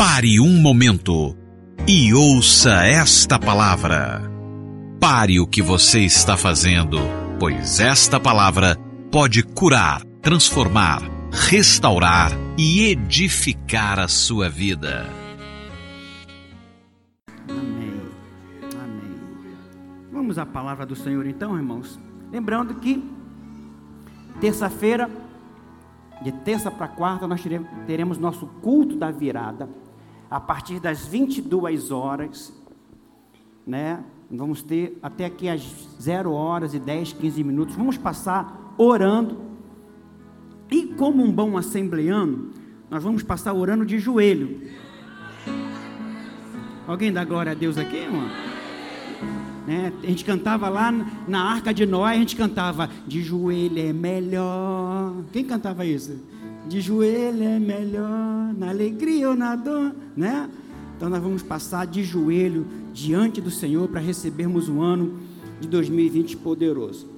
Pare 0.00 0.40
um 0.40 0.62
momento 0.62 1.36
e 1.86 2.14
ouça 2.14 2.86
esta 2.86 3.38
palavra. 3.38 4.22
Pare 4.98 5.38
o 5.38 5.46
que 5.46 5.60
você 5.60 6.00
está 6.00 6.38
fazendo, 6.38 6.96
pois 7.38 7.80
esta 7.80 8.18
palavra 8.18 8.78
pode 9.12 9.42
curar, 9.42 10.02
transformar, 10.22 11.02
restaurar 11.30 12.32
e 12.56 12.86
edificar 12.86 13.98
a 13.98 14.08
sua 14.08 14.48
vida. 14.48 15.04
Amém. 17.46 18.00
Amém. 18.72 19.20
Vamos 20.10 20.38
à 20.38 20.46
palavra 20.46 20.86
do 20.86 20.96
Senhor 20.96 21.26
então, 21.26 21.58
irmãos. 21.58 22.00
Lembrando 22.32 22.76
que 22.76 23.04
terça-feira, 24.40 25.10
de 26.22 26.32
terça 26.32 26.70
para 26.70 26.88
quarta, 26.88 27.28
nós 27.28 27.42
teremos 27.86 28.16
nosso 28.16 28.46
culto 28.62 28.96
da 28.96 29.10
virada 29.10 29.68
a 30.30 30.38
partir 30.38 30.78
das 30.78 31.04
22 31.06 31.90
horas, 31.90 32.52
né? 33.66 34.04
Vamos 34.30 34.62
ter 34.62 34.96
até 35.02 35.24
aqui 35.24 35.48
às 35.48 35.60
0 36.00 36.32
horas 36.32 36.72
e 36.72 36.78
10, 36.78 37.14
15 37.14 37.42
minutos. 37.42 37.74
Vamos 37.74 37.98
passar 37.98 38.74
orando. 38.78 39.38
E 40.70 40.86
como 40.86 41.24
um 41.24 41.32
bom 41.32 41.58
assembleano, 41.58 42.50
nós 42.88 43.02
vamos 43.02 43.24
passar 43.24 43.52
orando 43.52 43.84
de 43.84 43.98
joelho. 43.98 44.70
Alguém 46.86 47.12
dá 47.12 47.24
glória 47.24 47.50
a 47.50 47.54
Deus 47.56 47.76
aqui, 47.76 47.96
irmão? 47.96 48.28
Né? 49.66 49.92
A 50.02 50.06
gente 50.06 50.24
cantava 50.24 50.68
lá 50.68 50.92
na 51.26 51.42
Arca 51.42 51.74
de 51.74 51.84
Noé, 51.84 52.12
a 52.12 52.18
gente 52.18 52.36
cantava 52.36 52.88
de 53.06 53.22
joelho 53.22 53.78
é 53.78 53.92
melhor. 53.92 55.12
Quem 55.32 55.44
cantava 55.44 55.84
isso? 55.84 56.20
De 56.68 56.80
joelho 56.80 57.42
é 57.42 57.58
melhor, 57.58 58.54
na 58.56 58.68
alegria 58.68 59.30
ou 59.30 59.34
na 59.34 59.56
dor, 59.56 59.94
né? 60.16 60.48
Então 60.96 61.08
nós 61.08 61.22
vamos 61.22 61.42
passar 61.42 61.86
de 61.86 62.04
joelho 62.04 62.66
diante 62.92 63.40
do 63.40 63.50
Senhor 63.50 63.88
para 63.88 64.00
recebermos 64.00 64.68
o 64.68 64.80
ano 64.80 65.18
de 65.60 65.66
2020 65.66 66.36
poderoso. 66.36 67.08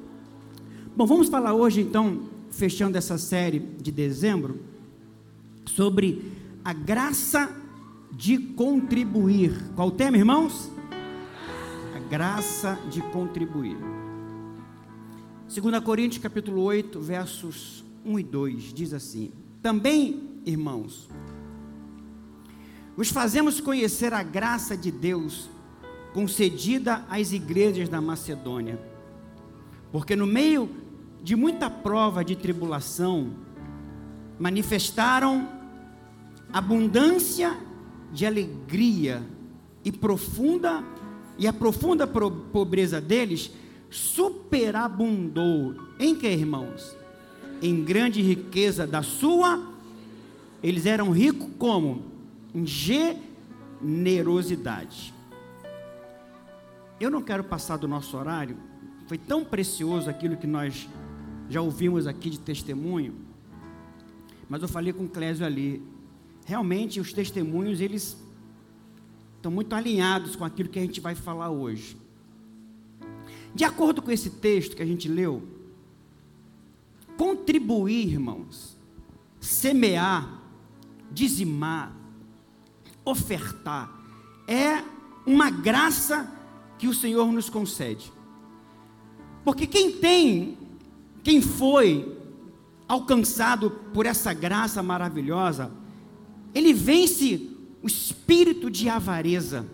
Bom, 0.97 1.07
vamos 1.07 1.29
falar 1.29 1.55
hoje 1.55 1.81
então, 1.81 2.21
fechando 2.51 2.97
essa 2.97 3.19
série 3.19 3.59
de 3.59 3.91
dezembro, 3.91 4.61
sobre 5.67 6.23
a 6.65 6.73
graça 6.73 7.51
de 8.13 8.39
contribuir. 8.39 9.53
Qual 9.75 9.89
o 9.89 9.93
tema, 9.93 10.17
irmãos? 10.17 10.71
A 11.97 11.99
graça 12.09 12.79
de 12.91 13.01
contribuir. 13.01 13.77
2 15.53 15.85
Coríntios 15.85 16.23
capítulo 16.23 16.63
8, 16.63 17.01
versos 17.01 17.85
1 18.05 18.19
e 18.19 18.23
2 18.23 18.63
diz 18.75 18.93
assim: 18.93 19.33
Também, 19.63 20.41
irmãos, 20.45 21.09
vos 22.97 23.11
fazemos 23.11 23.61
conhecer 23.61 24.13
a 24.13 24.23
graça 24.23 24.77
de 24.77 24.91
Deus 24.91 25.49
concedida 26.13 27.05
às 27.09 27.33
igrejas 27.33 27.89
da 27.89 28.01
Macedônia, 28.01 28.79
porque 29.91 30.15
no 30.15 30.27
meio 30.27 30.69
de 31.23 31.37
muita 31.37 31.71
prova 31.71 32.25
de 32.25 32.35
tribulação, 32.35 33.33
manifestaram 34.39 35.49
abundância 36.53 37.57
de 38.13 38.27
alegria 38.27 39.23
e 39.85 39.93
profunda 39.93 40.85
e 41.39 41.47
a 41.47 41.53
profunda 41.53 42.07
pobreza 42.07 43.01
deles 43.01 43.53
superabundou 43.89 45.75
em 45.99 46.15
que, 46.15 46.29
irmãos? 46.29 46.97
Em 47.63 47.85
grande 47.85 48.21
riqueza 48.21 48.87
da 48.87 49.03
sua, 49.03 49.73
eles 50.63 50.85
eram 50.85 51.11
ricos 51.11 51.49
como? 51.59 52.03
Em 52.53 52.67
generosidade. 52.67 55.15
Eu 57.01 57.11
não 57.11 57.23
quero 57.23 57.43
passar 57.45 57.79
do 57.79 57.89
nosso 57.89 58.15
horário, 58.17 58.57
foi 59.07 59.17
tão 59.17 59.45
precioso 59.45 60.11
aquilo 60.11 60.37
que 60.37 60.47
nós 60.47 60.89
já 61.49 61.61
ouvimos 61.61 62.07
aqui 62.07 62.31
de 62.31 62.41
testemunho, 62.41 63.15
mas 64.49 64.63
eu 64.63 64.69
falei 64.69 64.93
com 64.93 65.05
o 65.05 65.09
Clésio 65.09 65.47
ali, 65.47 65.83
realmente 66.45 67.01
os 67.01 67.13
testemunhos, 67.13 67.81
eles 67.81 68.17
estão 69.37 69.53
muito 69.53 69.75
alinhados 69.75 70.37
com 70.37 70.45
aquilo 70.45 70.69
que 70.69 70.79
a 70.79 70.83
gente 70.83 71.01
vai 71.01 71.15
falar 71.15 71.51
hoje. 71.51 71.97
De 73.55 73.65
acordo 73.65 74.01
com 74.01 74.11
esse 74.11 74.31
texto 74.31 74.77
que 74.77 74.83
a 74.83 74.87
gente 74.87 75.09
leu, 75.09 75.43
Contribuir, 77.17 78.09
irmãos, 78.09 78.77
semear, 79.41 80.43
dizimar, 81.11 81.95
ofertar, 83.05 83.91
é 84.47 84.83
uma 85.27 85.51
graça 85.51 86.31
que 86.79 86.89
o 86.89 86.95
Senhor 86.95 87.31
nos 87.31 87.49
concede. 87.49 88.13
Porque 89.45 89.67
quem 89.67 89.93
tem, 89.93 90.59
quem 91.23 91.41
foi 91.41 92.19
alcançado 92.89 93.71
por 93.71 94.07
essa 94.07 94.33
graça 94.33 94.83
maravilhosa, 94.83 95.71
ele 96.55 96.73
vence 96.73 97.51
o 97.83 97.87
espírito 97.87 98.71
de 98.71 98.89
avareza, 98.89 99.67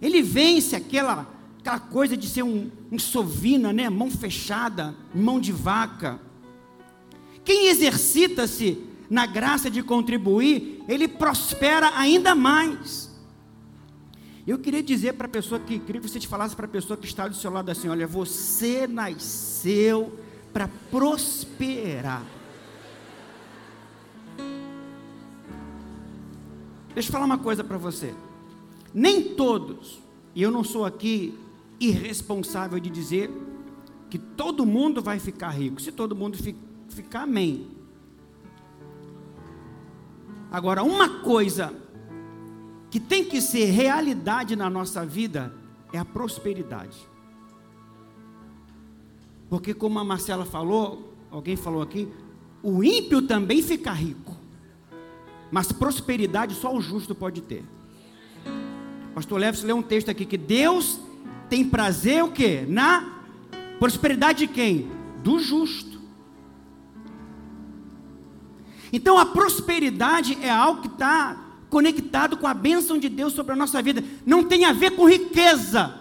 ele 0.00 0.22
vence 0.22 0.74
aquela 0.74 1.35
aquela 1.66 1.80
coisa 1.80 2.16
de 2.16 2.28
ser 2.28 2.44
um, 2.44 2.70
um 2.92 2.98
sovina, 2.98 3.72
né? 3.72 3.90
mão 3.90 4.08
fechada, 4.08 4.94
mão 5.12 5.40
de 5.40 5.50
vaca. 5.50 6.20
Quem 7.44 7.66
exercita-se 7.66 8.78
na 9.10 9.26
graça 9.26 9.68
de 9.68 9.82
contribuir, 9.82 10.84
ele 10.88 11.08
prospera 11.08 11.90
ainda 11.96 12.36
mais. 12.36 13.10
Eu 14.46 14.60
queria 14.60 14.82
dizer 14.82 15.14
para 15.14 15.26
a 15.26 15.28
pessoa 15.30 15.58
que, 15.58 15.80
queria 15.80 16.00
que 16.00 16.08
você 16.08 16.20
te 16.20 16.28
falasse 16.28 16.54
para 16.54 16.66
a 16.66 16.68
pessoa 16.68 16.96
que 16.96 17.06
está 17.06 17.26
do 17.26 17.34
seu 17.34 17.50
lado 17.50 17.68
assim: 17.68 17.88
olha, 17.88 18.06
você 18.06 18.86
nasceu 18.86 20.20
para 20.52 20.68
prosperar. 20.88 22.24
Deixa 26.94 27.08
eu 27.08 27.12
falar 27.12 27.24
uma 27.24 27.38
coisa 27.38 27.64
para 27.64 27.76
você. 27.76 28.14
Nem 28.94 29.34
todos, 29.34 30.00
e 30.32 30.42
eu 30.42 30.50
não 30.50 30.62
sou 30.62 30.84
aqui 30.84 31.36
irresponsável 31.80 32.78
de 32.80 32.90
dizer 32.90 33.30
que 34.08 34.18
todo 34.18 34.64
mundo 34.64 35.02
vai 35.02 35.18
ficar 35.18 35.50
rico. 35.50 35.80
Se 35.80 35.92
todo 35.92 36.14
mundo 36.14 36.38
ficar, 36.88 37.22
amém. 37.22 37.68
Agora, 40.50 40.82
uma 40.82 41.20
coisa 41.20 41.74
que 42.90 43.00
tem 43.00 43.24
que 43.24 43.40
ser 43.40 43.66
realidade 43.66 44.56
na 44.56 44.70
nossa 44.70 45.04
vida 45.04 45.52
é 45.92 45.98
a 45.98 46.04
prosperidade. 46.04 46.96
Porque, 49.48 49.74
como 49.74 49.98
a 49.98 50.04
Marcela 50.04 50.44
falou, 50.44 51.14
alguém 51.30 51.56
falou 51.56 51.82
aqui, 51.82 52.08
o 52.62 52.82
ímpio 52.82 53.22
também 53.22 53.62
fica 53.62 53.92
rico. 53.92 54.36
Mas 55.50 55.70
prosperidade 55.70 56.54
só 56.54 56.74
o 56.74 56.80
justo 56.80 57.14
pode 57.14 57.40
ter. 57.42 57.64
Pastor 59.14 59.40
Leves 59.40 59.62
leu 59.62 59.76
um 59.76 59.82
texto 59.82 60.10
aqui 60.10 60.24
que 60.24 60.36
Deus 60.36 61.00
tem 61.48 61.64
prazer 61.64 62.24
o 62.24 62.30
que? 62.30 62.62
Na 62.62 63.22
prosperidade 63.78 64.46
de 64.46 64.52
quem? 64.52 64.90
Do 65.22 65.38
justo. 65.38 66.00
Então 68.92 69.18
a 69.18 69.26
prosperidade 69.26 70.38
é 70.42 70.50
algo 70.50 70.82
que 70.82 70.88
está 70.88 71.44
conectado 71.68 72.36
com 72.36 72.46
a 72.46 72.54
bênção 72.54 72.98
de 72.98 73.08
Deus 73.08 73.32
sobre 73.32 73.52
a 73.52 73.56
nossa 73.56 73.82
vida. 73.82 74.02
Não 74.24 74.44
tem 74.44 74.64
a 74.64 74.72
ver 74.72 74.92
com 74.92 75.08
riqueza. 75.08 76.00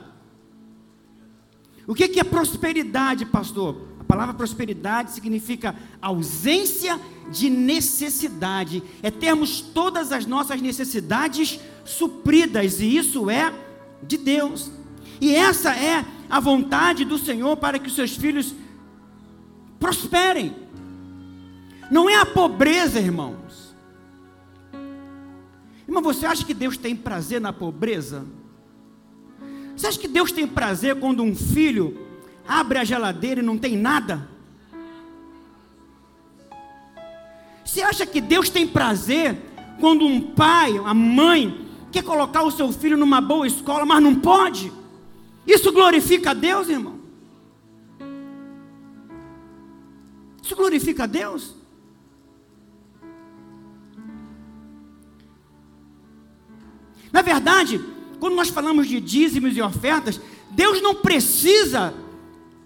O 1.87 1.93
que 1.93 2.19
é 2.19 2.23
prosperidade, 2.23 3.25
pastor? 3.25 3.89
A 3.99 4.03
palavra 4.03 4.33
prosperidade 4.33 5.11
significa 5.11 5.75
ausência 6.01 6.99
de 7.31 7.49
necessidade. 7.49 8.81
É 9.03 9.11
termos 9.11 9.61
todas 9.61 10.11
as 10.11 10.25
nossas 10.25 10.61
necessidades 10.61 11.59
supridas, 11.83 12.79
e 12.79 12.97
isso 12.97 13.29
é 13.29 13.53
de 14.01 14.17
Deus. 14.17 14.71
E 15.19 15.33
essa 15.33 15.75
é 15.75 16.05
a 16.29 16.39
vontade 16.39 17.05
do 17.05 17.17
Senhor 17.17 17.55
para 17.57 17.79
que 17.79 17.87
os 17.87 17.95
seus 17.95 18.15
filhos 18.15 18.53
prosperem. 19.79 20.55
Não 21.91 22.09
é 22.09 22.15
a 22.15 22.25
pobreza, 22.25 22.99
irmãos. 22.99 23.75
Irmão, 25.87 26.01
você 26.01 26.25
acha 26.25 26.43
que 26.43 26.53
Deus 26.53 26.77
tem 26.77 26.95
prazer 26.95 27.39
na 27.39 27.53
pobreza? 27.53 28.25
Você 29.75 29.87
acha 29.87 29.99
que 29.99 30.07
Deus 30.07 30.31
tem 30.31 30.47
prazer 30.47 30.99
quando 30.99 31.21
um 31.21 31.35
filho 31.35 32.07
abre 32.47 32.79
a 32.79 32.83
geladeira 32.83 33.41
e 33.41 33.43
não 33.43 33.57
tem 33.57 33.77
nada? 33.77 34.27
Você 37.63 37.81
acha 37.81 38.05
que 38.05 38.21
Deus 38.21 38.49
tem 38.49 38.65
prazer 38.65 39.37
quando 39.79 40.05
um 40.05 40.21
pai, 40.21 40.77
a 40.77 40.93
mãe, 40.93 41.67
quer 41.91 42.03
colocar 42.03 42.43
o 42.43 42.51
seu 42.51 42.71
filho 42.71 42.97
numa 42.97 43.19
boa 43.19 43.45
escola, 43.45 43.85
mas 43.85 44.01
não 44.01 44.15
pode? 44.15 44.71
Isso 45.45 45.71
glorifica 45.71 46.31
a 46.31 46.33
Deus, 46.33 46.69
irmão? 46.69 46.99
Isso 50.41 50.55
glorifica 50.55 51.03
a 51.03 51.07
Deus? 51.07 51.55
Na 57.11 57.21
verdade, 57.21 57.79
quando 58.19 58.35
nós 58.35 58.49
falamos 58.49 58.87
de 58.87 58.99
dízimos 58.99 59.55
e 59.55 59.61
ofertas, 59.61 60.19
Deus 60.51 60.81
não 60.81 60.95
precisa 60.95 61.93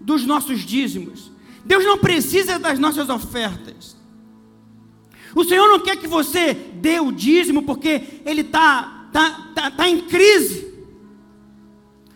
dos 0.00 0.24
nossos 0.24 0.60
dízimos. 0.60 1.30
Deus 1.64 1.84
não 1.84 1.98
precisa 1.98 2.58
das 2.58 2.78
nossas 2.78 3.08
ofertas. 3.08 3.96
O 5.34 5.44
Senhor 5.44 5.68
não 5.68 5.80
quer 5.80 5.96
que 5.96 6.08
você 6.08 6.54
dê 6.54 6.98
o 6.98 7.12
dízimo 7.12 7.62
porque 7.62 8.20
Ele 8.24 8.40
está 8.40 9.08
tá, 9.12 9.52
tá, 9.54 9.70
tá 9.70 9.88
em 9.88 10.00
crise. 10.02 10.69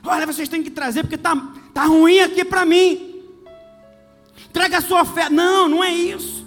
Olha, 0.05 0.27
vocês 0.27 0.49
têm 0.49 0.62
que 0.62 0.71
trazer 0.71 1.03
porque 1.03 1.15
está 1.15 1.35
tá 1.73 1.85
ruim 1.85 2.21
aqui 2.21 2.45
para 2.45 2.67
mim. 2.67 3.23
Traga 4.53 4.79
a 4.79 4.83
sua 4.83 5.03
oferta. 5.03 5.31
Não, 5.31 5.69
não 5.69 5.83
é 5.83 5.93
isso. 5.93 6.45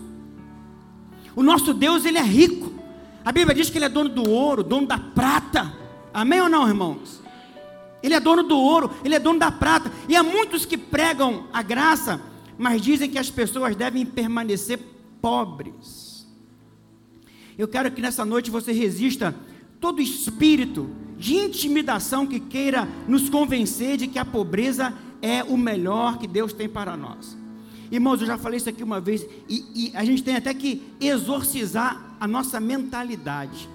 O 1.35 1.43
nosso 1.43 1.73
Deus, 1.73 2.05
Ele 2.05 2.17
é 2.17 2.23
rico. 2.23 2.71
A 3.25 3.31
Bíblia 3.31 3.55
diz 3.55 3.69
que 3.69 3.77
Ele 3.77 3.85
é 3.85 3.89
dono 3.89 4.09
do 4.09 4.29
ouro, 4.29 4.63
dono 4.63 4.87
da 4.87 4.97
prata. 4.97 5.73
Amém 6.13 6.39
ou 6.39 6.47
não, 6.47 6.67
irmãos? 6.67 7.21
Ele 8.01 8.13
é 8.13 8.19
dono 8.19 8.43
do 8.43 8.57
ouro, 8.57 8.91
Ele 9.03 9.15
é 9.15 9.19
dono 9.19 9.39
da 9.39 9.51
prata. 9.51 9.91
E 10.07 10.15
há 10.15 10.23
muitos 10.23 10.65
que 10.65 10.77
pregam 10.77 11.47
a 11.51 11.61
graça, 11.61 12.21
mas 12.57 12.81
dizem 12.81 13.09
que 13.09 13.17
as 13.17 13.29
pessoas 13.29 13.75
devem 13.75 14.05
permanecer 14.05 14.79
pobres. 15.21 16.27
Eu 17.57 17.67
quero 17.67 17.91
que 17.91 18.01
nessa 18.01 18.23
noite 18.23 18.51
você 18.51 18.71
resista 18.71 19.35
todo 19.79 20.01
espírito 20.01 20.89
de 21.17 21.35
intimidação 21.35 22.25
que 22.27 22.39
queira 22.39 22.87
nos 23.07 23.29
convencer 23.29 23.97
de 23.97 24.07
que 24.07 24.19
a 24.19 24.25
pobreza 24.25 24.93
é 25.21 25.43
o 25.43 25.57
melhor 25.57 26.17
que 26.17 26.27
Deus 26.27 26.53
tem 26.53 26.69
para 26.69 26.95
nós. 26.95 27.35
Irmãos, 27.91 28.21
eu 28.21 28.27
já 28.27 28.37
falei 28.37 28.57
isso 28.57 28.69
aqui 28.69 28.83
uma 28.83 28.99
vez, 28.99 29.25
e, 29.47 29.65
e 29.73 29.91
a 29.95 30.03
gente 30.03 30.23
tem 30.23 30.35
até 30.35 30.53
que 30.53 30.83
exorcizar 30.99 32.15
a 32.19 32.27
nossa 32.27 32.59
mentalidade. 32.59 33.69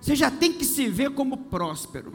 Você 0.00 0.14
já 0.14 0.30
tem 0.30 0.52
que 0.52 0.64
se 0.64 0.86
ver 0.88 1.10
como 1.10 1.36
próspero. 1.36 2.12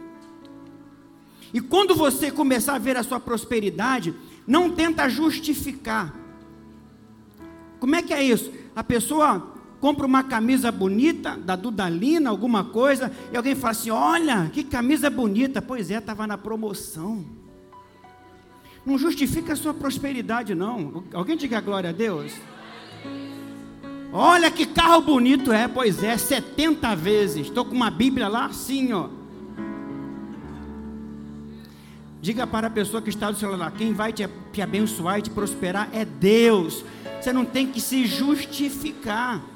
E 1.54 1.62
quando 1.62 1.96
você 1.96 2.32
começar 2.32 2.76
a 2.76 2.80
ver 2.80 2.98
a 2.98 3.04
sua 3.04 3.20
prosperidade, 3.20 4.16
não 4.48 4.72
tenta 4.72 5.08
justificar. 5.08 6.16
Como 7.80 7.96
é 7.96 8.02
que 8.02 8.14
é 8.14 8.24
isso? 8.24 8.52
A 8.76 8.84
pessoa 8.84 9.53
compra 9.84 10.06
uma 10.06 10.24
camisa 10.24 10.72
bonita 10.72 11.36
da 11.36 11.58
Dudalina, 11.58 12.30
alguma 12.30 12.64
coisa, 12.64 13.12
e 13.34 13.36
alguém 13.36 13.54
fala 13.54 13.72
assim: 13.72 13.90
Olha, 13.90 14.50
que 14.54 14.64
camisa 14.64 15.10
bonita. 15.10 15.62
Pois 15.62 15.92
é, 15.92 15.98
estava 15.98 16.26
na 16.26 16.38
promoção. 16.38 17.26
Não 18.86 18.98
justifica 18.98 19.52
a 19.52 19.56
sua 19.58 19.74
prosperidade, 19.74 20.56
não. 20.56 21.04
Alguém 21.14 21.36
diga 21.36 21.60
glória 21.60 21.90
a 21.90 21.94
Deus? 21.94 22.32
Olha 24.14 24.50
que 24.50 24.66
carro 24.66 25.02
bonito 25.02 25.52
é, 25.52 25.68
pois 25.68 26.02
é, 26.02 26.18
70 26.18 26.96
vezes. 26.96 27.48
Estou 27.48 27.66
com 27.66 27.76
uma 27.76 27.92
Bíblia 27.92 28.30
lá 28.30 28.46
assim, 28.46 28.94
ó. 28.94 29.10
Diga 32.22 32.48
para 32.48 32.68
a 32.68 32.70
pessoa 32.70 33.02
que 33.02 33.10
está 33.10 33.30
do 33.30 33.38
seu 33.38 33.54
lado, 33.54 33.76
quem 33.76 33.92
vai 33.92 34.14
te, 34.14 34.26
te 34.54 34.62
abençoar 34.62 35.20
e 35.20 35.24
te 35.24 35.30
prosperar 35.30 35.90
é 35.92 36.06
Deus. 36.06 36.86
Você 37.20 37.34
não 37.34 37.44
tem 37.44 37.68
que 37.68 37.82
se 37.82 38.06
justificar. 38.06 39.52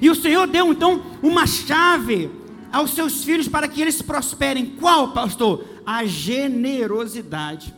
E 0.00 0.10
o 0.10 0.14
Senhor 0.14 0.46
deu 0.46 0.72
então 0.72 1.02
uma 1.22 1.46
chave 1.46 2.30
aos 2.72 2.92
seus 2.92 3.24
filhos 3.24 3.48
para 3.48 3.68
que 3.68 3.80
eles 3.80 4.02
prosperem. 4.02 4.66
Qual, 4.66 5.12
pastor? 5.12 5.64
A 5.86 6.04
generosidade. 6.04 7.72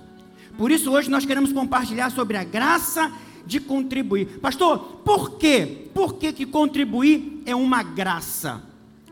Por 0.57 0.71
isso 0.71 0.91
hoje 0.91 1.11
nós 1.11 1.27
queremos 1.27 1.53
compartilhar 1.53 2.11
sobre 2.11 2.37
a 2.37 2.45
graça 2.45 3.13
de 3.45 3.61
contribuir. 3.61 4.39
Pastor, 4.41 4.79
por 5.05 5.39
quê? 5.39 5.89
Por 5.95 6.15
que, 6.15 6.33
que 6.33 6.47
contribuir 6.47 7.43
é 7.45 7.55
uma 7.55 7.83
graça? 7.83 8.63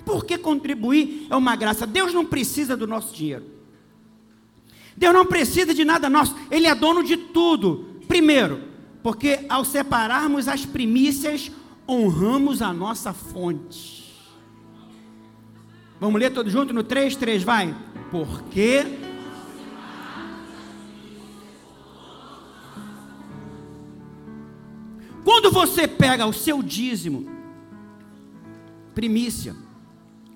Por 0.04 0.24
que 0.24 0.36
contribuir 0.36 1.26
é 1.30 1.36
uma 1.36 1.54
graça? 1.54 1.86
Deus 1.86 2.12
não 2.12 2.24
precisa 2.24 2.76
do 2.76 2.86
nosso 2.86 3.14
dinheiro. 3.14 3.44
Deus 4.96 5.14
não 5.14 5.26
precisa 5.26 5.74
de 5.74 5.84
nada 5.84 6.08
nosso. 6.08 6.34
Ele 6.50 6.66
é 6.66 6.74
dono 6.74 7.02
de 7.02 7.16
tudo. 7.16 8.00
Primeiro, 8.06 8.60
porque 9.02 9.40
ao 9.48 9.64
separarmos 9.64 10.48
as 10.48 10.64
primícias, 10.64 11.50
honramos 11.88 12.62
a 12.62 12.72
nossa 12.72 13.12
fonte. 13.12 14.04
Vamos 16.00 16.20
ler 16.20 16.31
todos 16.31 16.52
juntos 16.52 16.75
no 16.75 16.82
3, 16.82 17.16
3, 17.16 17.42
vai. 17.42 17.75
Porque 18.10 18.84
Quando 25.25 25.50
você 25.50 25.88
pega 25.88 26.26
o 26.26 26.32
seu 26.34 26.62
dízimo, 26.62 27.26
primícia, 28.94 29.56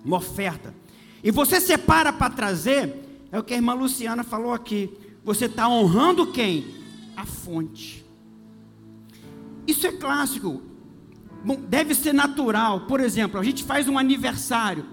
uma 0.02 0.16
oferta, 0.16 0.74
e 1.22 1.30
você 1.30 1.60
separa 1.60 2.10
para 2.10 2.34
trazer, 2.34 3.26
é 3.30 3.38
o 3.38 3.42
que 3.42 3.52
a 3.52 3.56
irmã 3.56 3.74
Luciana 3.74 4.24
falou 4.24 4.52
aqui. 4.52 4.90
Você 5.22 5.44
está 5.44 5.68
honrando 5.68 6.32
quem? 6.32 6.74
A 7.14 7.26
fonte. 7.26 8.04
Isso 9.66 9.86
é 9.86 9.92
clássico. 9.92 10.62
Bom, 11.44 11.56
deve 11.56 11.94
ser 11.94 12.12
natural. 12.12 12.80
Por 12.80 13.00
exemplo, 13.00 13.38
a 13.38 13.44
gente 13.44 13.64
faz 13.64 13.88
um 13.88 13.98
aniversário. 13.98 14.84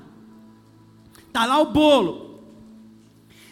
Tá 1.31 1.45
lá 1.45 1.59
o 1.59 1.71
bolo. 1.71 2.43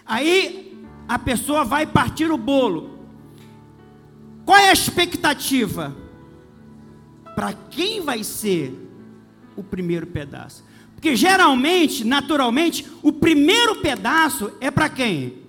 Aí 0.05 0.77
a 1.07 1.19
pessoa 1.19 1.63
vai 1.63 1.85
partir 1.85 2.31
o 2.31 2.37
bolo. 2.37 2.99
Qual 4.45 4.57
é 4.57 4.69
a 4.69 4.73
expectativa? 4.73 6.03
para 7.35 7.53
quem 7.53 8.01
vai 8.01 8.23
ser 8.23 8.73
o 9.55 9.63
primeiro 9.63 10.07
pedaço. 10.07 10.63
Porque 10.95 11.15
geralmente, 11.15 12.05
naturalmente, 12.05 12.87
o 13.01 13.11
primeiro 13.11 13.81
pedaço 13.81 14.51
é 14.61 14.71
para 14.71 14.89
quem? 14.89 15.43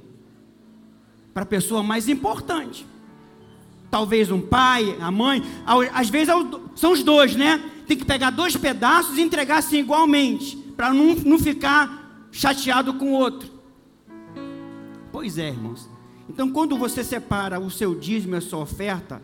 Para 1.32 1.44
a 1.44 1.46
pessoa 1.46 1.82
mais 1.82 2.08
importante. 2.08 2.86
Talvez 3.94 4.28
um 4.28 4.40
pai, 4.40 4.96
a 5.00 5.08
mãe, 5.08 5.40
às 5.94 6.10
vezes 6.10 6.28
é 6.28 6.32
são 6.74 6.90
os 6.90 7.04
dois, 7.04 7.36
né? 7.36 7.62
Tem 7.86 7.96
que 7.96 8.04
pegar 8.04 8.30
dois 8.30 8.56
pedaços 8.56 9.16
e 9.16 9.22
entregar 9.22 9.58
assim 9.58 9.78
igualmente, 9.78 10.56
para 10.76 10.92
não, 10.92 11.14
não 11.14 11.38
ficar 11.38 12.26
chateado 12.32 12.94
com 12.94 13.12
o 13.12 13.14
outro. 13.14 13.48
Pois 15.12 15.38
é, 15.38 15.50
irmãos. 15.50 15.88
Então, 16.28 16.50
quando 16.50 16.76
você 16.76 17.04
separa 17.04 17.60
o 17.60 17.70
seu 17.70 17.94
dízimo 17.94 18.34
e 18.34 18.38
a 18.38 18.40
sua 18.40 18.58
oferta, 18.58 19.22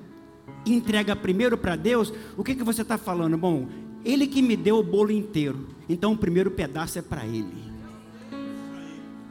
entrega 0.64 1.17
primeiro 1.17 1.58
para 1.58 1.75
Deus, 1.75 2.12
o 2.37 2.44
que, 2.44 2.55
que 2.55 2.62
você 2.62 2.82
está 2.82 2.96
falando? 2.96 3.37
Bom, 3.37 3.67
Ele 4.05 4.24
que 4.24 4.41
me 4.41 4.55
deu 4.55 4.79
o 4.79 4.84
bolo 4.84 5.10
inteiro, 5.10 5.67
então 5.89 6.12
o 6.12 6.17
primeiro 6.17 6.48
pedaço 6.48 6.96
é 6.96 7.03
para 7.03 7.27
Ele. 7.27 7.72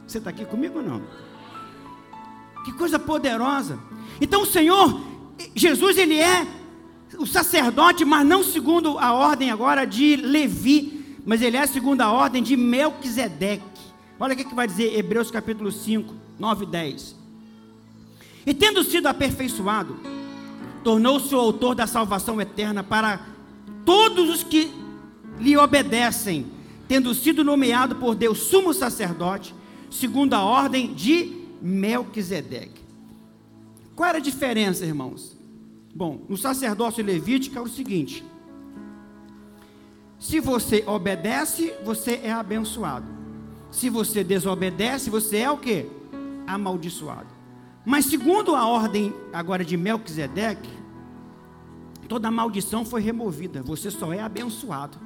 Você 0.06 0.18
está 0.18 0.28
aqui 0.28 0.44
comigo 0.44 0.80
ou 0.80 0.84
não? 0.84 1.00
Que 2.62 2.74
coisa 2.74 2.98
poderosa. 2.98 3.78
Então 4.20 4.42
o 4.42 4.46
Senhor, 4.46 5.09
Jesus, 5.54 5.98
Ele 5.98 6.18
é 6.18 6.46
o 7.18 7.26
sacerdote, 7.26 8.04
mas 8.04 8.26
não 8.26 8.42
segundo 8.42 8.98
a 8.98 9.12
ordem 9.12 9.50
agora 9.50 9.84
de 9.84 10.16
Levi, 10.16 11.18
mas 11.24 11.42
Ele 11.42 11.56
é 11.56 11.66
segundo 11.66 12.00
a 12.00 12.10
ordem 12.10 12.42
de 12.42 12.56
Melquisedeque. 12.56 13.64
Olha 14.18 14.34
o 14.34 14.36
que, 14.36 14.44
que 14.44 14.54
vai 14.54 14.66
dizer 14.66 14.96
Hebreus 14.96 15.30
capítulo 15.30 15.72
5, 15.72 16.14
9 16.38 16.64
e 16.64 16.68
10. 16.68 17.16
E 18.46 18.54
tendo 18.54 18.82
sido 18.84 19.06
aperfeiçoado, 19.06 19.98
tornou-se 20.82 21.34
o 21.34 21.38
autor 21.38 21.74
da 21.74 21.86
salvação 21.86 22.40
eterna 22.40 22.82
para 22.82 23.20
todos 23.84 24.28
os 24.30 24.42
que 24.42 24.70
lhe 25.38 25.56
obedecem, 25.56 26.46
tendo 26.86 27.14
sido 27.14 27.44
nomeado 27.44 27.96
por 27.96 28.14
Deus 28.14 28.38
sumo 28.38 28.72
sacerdote, 28.74 29.54
segundo 29.90 30.34
a 30.34 30.42
ordem 30.42 30.94
de 30.94 31.46
Melquisedeque. 31.60 32.79
Qual 34.00 34.08
era 34.08 34.16
a 34.16 34.22
diferença, 34.22 34.82
irmãos? 34.86 35.36
Bom, 35.94 36.22
no 36.26 36.34
sacerdócio 36.34 37.04
levítico 37.04 37.58
é 37.58 37.60
o 37.60 37.68
seguinte: 37.68 38.24
se 40.18 40.40
você 40.40 40.82
obedece, 40.86 41.74
você 41.84 42.18
é 42.24 42.32
abençoado. 42.32 43.04
Se 43.70 43.90
você 43.90 44.24
desobedece, 44.24 45.10
você 45.10 45.40
é 45.40 45.50
o 45.50 45.58
que? 45.58 45.86
Amaldiçoado. 46.46 47.26
Mas 47.84 48.06
segundo 48.06 48.56
a 48.56 48.66
ordem 48.66 49.12
agora 49.34 49.62
de 49.62 49.76
Melquisedeque, 49.76 50.70
toda 52.08 52.30
maldição 52.30 52.86
foi 52.86 53.02
removida, 53.02 53.62
você 53.62 53.90
só 53.90 54.14
é 54.14 54.22
abençoado. 54.22 54.96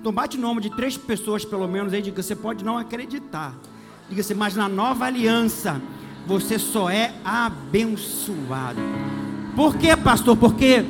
Então 0.00 0.10
bate 0.10 0.38
o 0.38 0.40
nome 0.40 0.62
de 0.62 0.70
três 0.70 0.96
pessoas 0.96 1.44
pelo 1.44 1.68
menos 1.68 1.92
aí, 1.92 2.00
diga, 2.00 2.22
você 2.22 2.34
pode 2.34 2.64
não 2.64 2.78
acreditar. 2.78 3.54
Diga-se, 4.08 4.34
mas 4.34 4.56
na 4.56 4.70
nova 4.70 5.04
aliança, 5.04 5.82
você 6.26 6.58
só 6.58 6.88
é 6.88 7.12
abençoado. 7.24 8.80
Por 9.54 9.76
quê, 9.76 9.96
pastor? 9.96 10.36
Porque 10.36 10.84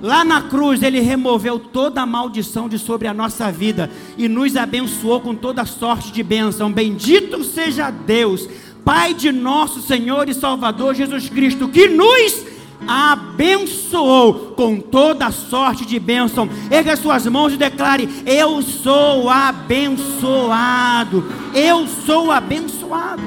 lá 0.00 0.24
na 0.24 0.42
cruz 0.42 0.82
ele 0.82 1.00
removeu 1.00 1.58
toda 1.58 2.02
a 2.02 2.06
maldição 2.06 2.68
de 2.68 2.78
sobre 2.78 3.08
a 3.08 3.14
nossa 3.14 3.50
vida 3.50 3.90
e 4.16 4.28
nos 4.28 4.56
abençoou 4.56 5.20
com 5.20 5.34
toda 5.34 5.64
sorte 5.64 6.12
de 6.12 6.22
bênção. 6.22 6.70
Bendito 6.70 7.42
seja 7.42 7.90
Deus 7.90 8.48
Pai 8.84 9.14
de 9.14 9.32
nosso 9.32 9.80
Senhor 9.80 10.28
e 10.28 10.34
Salvador 10.34 10.94
Jesus 10.94 11.30
Cristo, 11.30 11.68
que 11.68 11.88
nos 11.88 12.44
abençoou 12.86 14.52
com 14.54 14.78
toda 14.78 15.30
sorte 15.30 15.86
de 15.86 15.98
bênção. 15.98 16.46
Erga 16.70 16.94
suas 16.94 17.26
mãos 17.26 17.54
e 17.54 17.56
declare: 17.56 18.06
Eu 18.26 18.60
sou 18.60 19.30
abençoado. 19.30 21.24
Eu 21.54 21.86
sou 21.86 22.30
abençoado. 22.30 23.22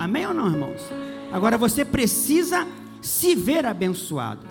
Amém 0.00 0.26
ou 0.26 0.32
não, 0.32 0.50
irmãos? 0.50 0.80
Agora 1.30 1.58
você 1.58 1.84
precisa 1.84 2.66
se 3.02 3.34
ver 3.34 3.66
abençoado. 3.66 4.46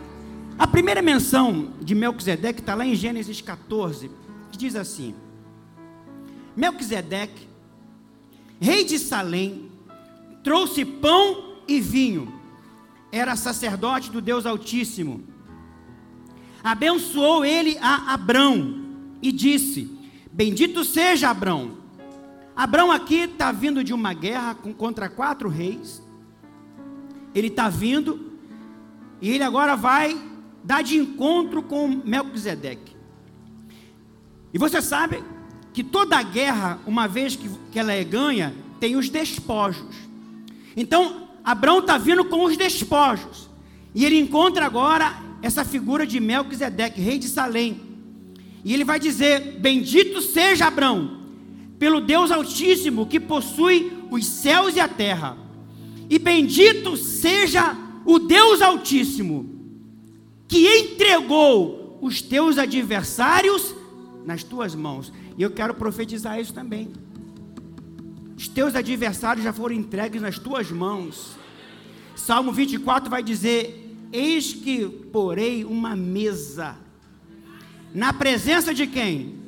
A 0.60 0.68
primeira 0.68 1.02
menção 1.02 1.74
de 1.82 1.96
Melquisedeque 1.96 2.60
está 2.60 2.76
lá 2.76 2.86
em 2.86 2.94
Gênesis 2.94 3.42
14, 3.42 4.12
que 4.52 4.60
diz 4.60 4.76
assim: 4.76 5.16
Melquisedeque, 6.56 7.48
rei 8.62 8.84
de 8.84 9.00
Salém, 9.00 9.72
trouxe 10.44 10.86
pão 10.86 11.56
e 11.68 11.82
vinho. 11.82 12.32
Era 13.12 13.36
sacerdote 13.36 14.12
do 14.12 14.22
Deus 14.22 14.46
Altíssimo. 14.46 15.24
Abençoou 16.64 17.44
ele 17.44 17.76
a 17.82 18.14
Abrão 18.14 18.86
e 19.20 19.32
disse: 19.32 19.98
Bendito 20.32 20.84
seja 20.84 21.32
Abrão. 21.32 21.79
Abrão 22.60 22.92
aqui 22.92 23.20
está 23.20 23.54
vindo 23.54 23.82
de 23.86 23.94
uma 23.94 24.14
guerra 24.14 24.54
contra 24.78 25.08
quatro 25.08 25.48
reis. 25.48 26.04
Ele 27.34 27.48
está 27.48 27.70
vindo 27.70 28.34
e 29.22 29.30
ele 29.30 29.46
agora 29.46 29.78
vai 29.78 30.22
dar 30.62 30.84
de 30.84 30.98
encontro 30.98 31.64
com 31.64 31.88
Melquisedeque. 31.88 32.98
E 34.54 34.58
você 34.58 34.82
sabe 34.82 35.24
que 35.72 35.82
toda 35.82 36.22
guerra, 36.22 36.82
uma 36.86 37.08
vez 37.08 37.34
que, 37.34 37.50
que 37.72 37.80
ela 37.80 37.94
é 37.94 38.04
ganha, 38.04 38.54
tem 38.78 38.98
os 38.98 39.08
despojos. 39.08 39.96
Então, 40.76 41.30
Abraão 41.46 41.80
está 41.80 41.98
vindo 41.98 42.26
com 42.26 42.44
os 42.44 42.58
despojos. 42.58 43.50
E 43.96 44.04
ele 44.04 44.20
encontra 44.20 44.66
agora 44.66 45.18
essa 45.42 45.64
figura 45.64 46.06
de 46.06 46.20
Melquisedeque, 46.20 47.00
rei 47.00 47.20
de 47.20 47.30
Salém. 47.30 47.80
E 48.66 48.74
ele 48.74 48.84
vai 48.84 49.00
dizer: 49.00 49.60
Bendito 49.62 50.22
seja 50.22 50.68
Abraão, 50.68 51.19
pelo 51.80 52.02
Deus 52.02 52.30
Altíssimo 52.30 53.08
que 53.08 53.20
possui 53.20 53.92
os 54.12 54.26
céus 54.26 54.76
e 54.76 54.80
a 54.80 54.88
terra. 54.88 55.38
E 56.10 56.20
bendito 56.20 56.98
seja 56.98 57.76
o 58.06 58.20
Deus 58.20 58.62
Altíssimo 58.62 59.58
que 60.48 60.68
entregou 60.68 61.98
os 62.02 62.22
teus 62.22 62.58
adversários 62.58 63.74
nas 64.26 64.44
tuas 64.44 64.76
mãos. 64.76 65.14
E 65.38 65.42
eu 65.42 65.52
quero 65.52 65.74
profetizar 65.74 66.40
isso 66.40 66.54
também. 66.54 66.92
Os 68.36 68.48
teus 68.48 68.76
adversários 68.76 69.44
já 69.44 69.54
foram 69.54 69.76
entregues 69.76 70.22
nas 70.22 70.38
tuas 70.38 70.72
mãos. 70.72 71.38
Salmo 72.16 72.52
24 72.52 73.10
vai 73.10 73.22
dizer: 73.22 73.96
Eis 74.12 74.54
que 74.54 74.88
porei 74.88 75.64
uma 75.64 75.96
mesa. 75.96 76.76
Na 77.94 78.12
presença 78.12 78.74
de 78.74 78.86
quem? 78.88 79.39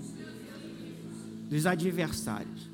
Dos 1.51 1.65
adversários. 1.65 2.71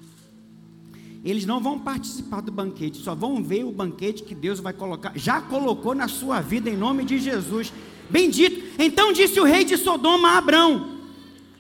Eles 1.26 1.48
não 1.48 1.60
vão 1.60 1.80
participar 1.80 2.42
do 2.42 2.52
banquete, 2.52 3.00
só 3.00 3.16
vão 3.16 3.44
ver 3.44 3.64
o 3.64 3.72
banquete 3.72 4.22
que 4.22 4.36
Deus 4.36 4.60
vai 4.60 4.72
colocar, 4.72 5.12
já 5.16 5.42
colocou 5.42 5.96
na 5.96 6.08
sua 6.08 6.42
vida 6.42 6.70
em 6.70 6.78
nome 6.78 7.04
de 7.04 7.18
Jesus. 7.18 7.74
Bendito. 8.08 8.64
Então 8.78 9.12
disse 9.12 9.40
o 9.40 9.44
rei 9.44 9.66
de 9.66 9.78
Sodoma 9.78 10.30
a 10.30 10.38
Abrão: 10.38 11.00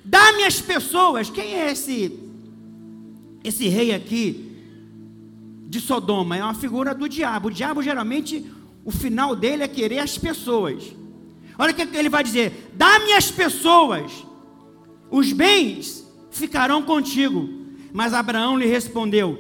Dá-me 0.05 0.43
as 0.43 0.61
pessoas. 0.61 1.29
Quem 1.29 1.55
é 1.55 1.71
esse 1.71 2.17
esse 3.43 3.67
rei 3.67 3.93
aqui 3.93 4.55
de 5.67 5.81
Sodoma? 5.81 6.37
É 6.37 6.43
uma 6.43 6.53
figura 6.53 6.93
do 6.93 7.09
diabo. 7.09 7.47
O 7.47 7.51
diabo 7.51 7.81
geralmente 7.81 8.45
o 8.85 8.91
final 8.91 9.35
dele 9.35 9.63
é 9.63 9.67
querer 9.67 9.99
as 9.99 10.19
pessoas. 10.19 10.95
Olha 11.57 11.71
o 11.71 11.75
que 11.75 11.81
ele 11.97 12.09
vai 12.09 12.23
dizer: 12.23 12.71
Dá-me 12.75 13.11
as 13.13 13.31
pessoas. 13.31 14.11
Os 15.09 15.33
bens 15.33 16.06
ficarão 16.31 16.81
contigo. 16.81 17.49
Mas 17.93 18.13
Abraão 18.13 18.57
lhe 18.57 18.65
respondeu: 18.65 19.37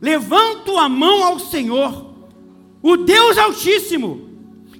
Levanto 0.00 0.76
a 0.78 0.88
mão 0.88 1.24
ao 1.24 1.38
Senhor, 1.38 2.14
o 2.82 2.96
Deus 2.96 3.36
Altíssimo 3.36 4.28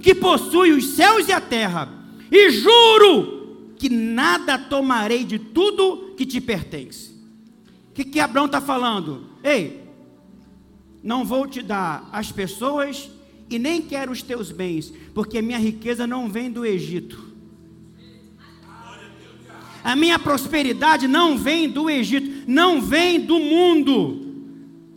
que 0.01 0.15
possui 0.15 0.73
os 0.73 0.87
céus 0.91 1.29
e 1.29 1.33
a 1.33 1.41
terra, 1.41 1.93
e 2.31 2.51
juro 2.51 3.73
que 3.77 3.89
nada 3.89 4.59
tomarei 4.59 5.25
de 5.25 5.39
tudo 5.39 6.15
que 6.17 6.25
te 6.25 6.41
pertence. 6.41 7.11
O 7.91 7.95
que, 7.95 8.05
que 8.05 8.21
Abraão 8.21 8.47
está 8.47 8.61
falando? 8.61 9.27
Ei, 9.43 9.83
não 11.03 11.25
vou 11.25 11.47
te 11.47 11.63
dar 11.63 12.09
as 12.13 12.31
pessoas 12.31 13.11
e 13.51 13.59
nem 13.59 13.81
quero 13.81 14.13
os 14.13 14.23
teus 14.23 14.53
bens, 14.53 14.93
porque 15.15 15.43
minha 15.43 15.59
riqueza 15.59 16.07
não 16.07 16.29
vem 16.29 16.51
do 16.51 16.65
Egito. 16.65 17.28
A 19.83 19.95
minha 19.97 20.19
prosperidade 20.19 21.07
não 21.07 21.37
vem 21.37 21.69
do 21.69 21.89
Egito, 21.89 22.45
não 22.47 22.81
vem 22.81 23.21
do 23.21 23.39
mundo. 23.39 24.27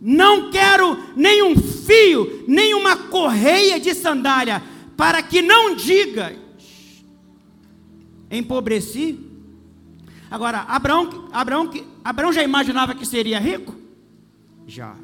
Não 0.00 0.50
quero 0.50 0.98
nem 1.14 1.42
um 1.42 1.56
fio, 1.56 2.44
nem 2.48 2.74
uma 2.74 2.96
correia 2.96 3.78
de 3.78 3.94
sandália 3.94 4.62
para 4.96 5.22
que 5.22 5.40
não 5.40 5.74
digas, 5.74 6.36
empobreci. 8.30 9.18
Agora, 10.30 10.60
Abraão, 10.60 11.28
Abraão, 11.32 11.70
Abraão 12.04 12.32
já 12.32 12.42
imaginava 12.42 12.94
que 12.94 13.06
seria 13.06 13.38
rico? 13.38 13.74
Já. 14.66 14.96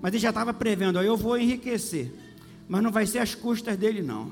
Mas 0.00 0.12
ele 0.12 0.22
já 0.22 0.30
estava 0.30 0.52
prevendo, 0.52 1.00
eu 1.00 1.16
vou 1.16 1.38
enriquecer. 1.38 2.12
Mas 2.68 2.82
não 2.82 2.90
vai 2.90 3.06
ser 3.06 3.18
às 3.18 3.34
custas 3.34 3.76
dele, 3.76 4.02
não. 4.02 4.30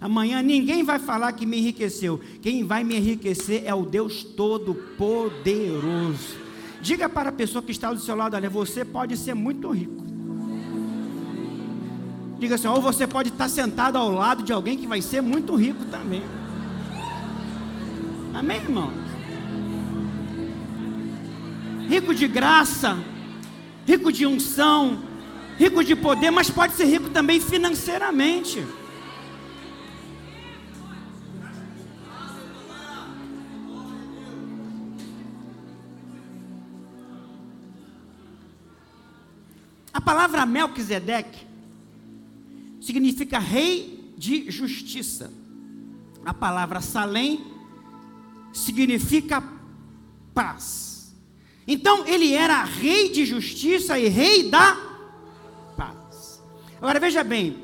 Amanhã 0.00 0.42
ninguém 0.42 0.82
vai 0.82 0.98
falar 0.98 1.32
que 1.32 1.46
me 1.46 1.58
enriqueceu. 1.58 2.20
Quem 2.42 2.64
vai 2.64 2.84
me 2.84 2.96
enriquecer 2.96 3.62
é 3.64 3.74
o 3.74 3.84
Deus 3.84 4.22
Todo-Poderoso. 4.22 6.44
Diga 6.80 7.08
para 7.08 7.30
a 7.30 7.32
pessoa 7.32 7.62
que 7.62 7.72
está 7.72 7.92
do 7.92 8.00
seu 8.00 8.14
lado, 8.14 8.36
olha, 8.36 8.50
você 8.50 8.84
pode 8.84 9.16
ser 9.16 9.34
muito 9.34 9.70
rico. 9.70 10.04
Diga 12.38 12.56
assim, 12.56 12.68
ou 12.68 12.80
você 12.80 13.06
pode 13.06 13.30
estar 13.30 13.48
sentado 13.48 13.96
ao 13.96 14.10
lado 14.10 14.42
de 14.42 14.52
alguém 14.52 14.76
que 14.76 14.86
vai 14.86 15.00
ser 15.00 15.22
muito 15.22 15.54
rico 15.54 15.84
também. 15.86 16.22
Amém, 18.34 18.58
irmão? 18.58 18.92
Rico 21.88 22.14
de 22.14 22.28
graça, 22.28 22.98
rico 23.86 24.12
de 24.12 24.26
unção, 24.26 24.98
rico 25.56 25.82
de 25.82 25.96
poder, 25.96 26.30
mas 26.30 26.50
pode 26.50 26.74
ser 26.74 26.84
rico 26.84 27.08
também 27.08 27.40
financeiramente. 27.40 28.62
Palavra 40.34 40.46
Melquisedeque 40.46 41.46
significa 42.80 43.38
rei 43.38 44.12
de 44.18 44.50
justiça. 44.50 45.32
A 46.24 46.34
palavra 46.34 46.80
Salém 46.80 47.44
significa 48.52 49.42
paz. 50.34 51.14
Então 51.66 52.04
ele 52.06 52.32
era 52.32 52.64
rei 52.64 53.10
de 53.10 53.24
justiça 53.24 53.96
e 53.98 54.08
rei 54.08 54.50
da 54.50 54.76
paz. 55.76 56.42
Agora 56.78 56.98
veja 56.98 57.22
bem, 57.22 57.56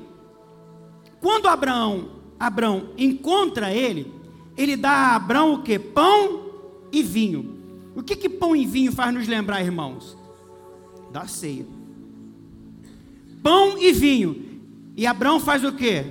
quando 1.21 1.49
Abraão, 1.49 2.21
Abraão 2.39 2.91
encontra 2.97 3.75
ele, 3.75 4.15
ele 4.57 4.77
dá 4.77 4.91
a 4.91 5.17
Abraão 5.17 5.55
o 5.55 5.63
que? 5.63 5.77
Pão 5.79 6.53
e 6.93 7.03
vinho. 7.03 7.59
O 7.97 8.03
que, 8.03 8.15
que 8.15 8.29
pão 8.29 8.55
e 8.55 8.65
vinho 8.65 8.93
faz 8.93 9.13
nos 9.13 9.27
lembrar, 9.27 9.61
irmãos? 9.61 10.17
Da 11.11 11.27
ceia. 11.27 11.80
Pão 13.43 13.79
e 13.79 13.93
vinho. 13.93 14.61
E 14.97 15.07
Abraão 15.07 15.41
faz 15.41 15.65
o 15.65 15.73
que? 15.73 16.05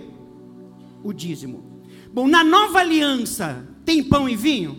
O 1.03 1.13
dízimo. 1.13 1.83
Bom, 2.12 2.27
na 2.27 2.43
nova 2.43 2.79
aliança, 2.79 3.67
tem 3.86 4.03
pão 4.03 4.27
e 4.27 4.36
vinho? 4.36 4.77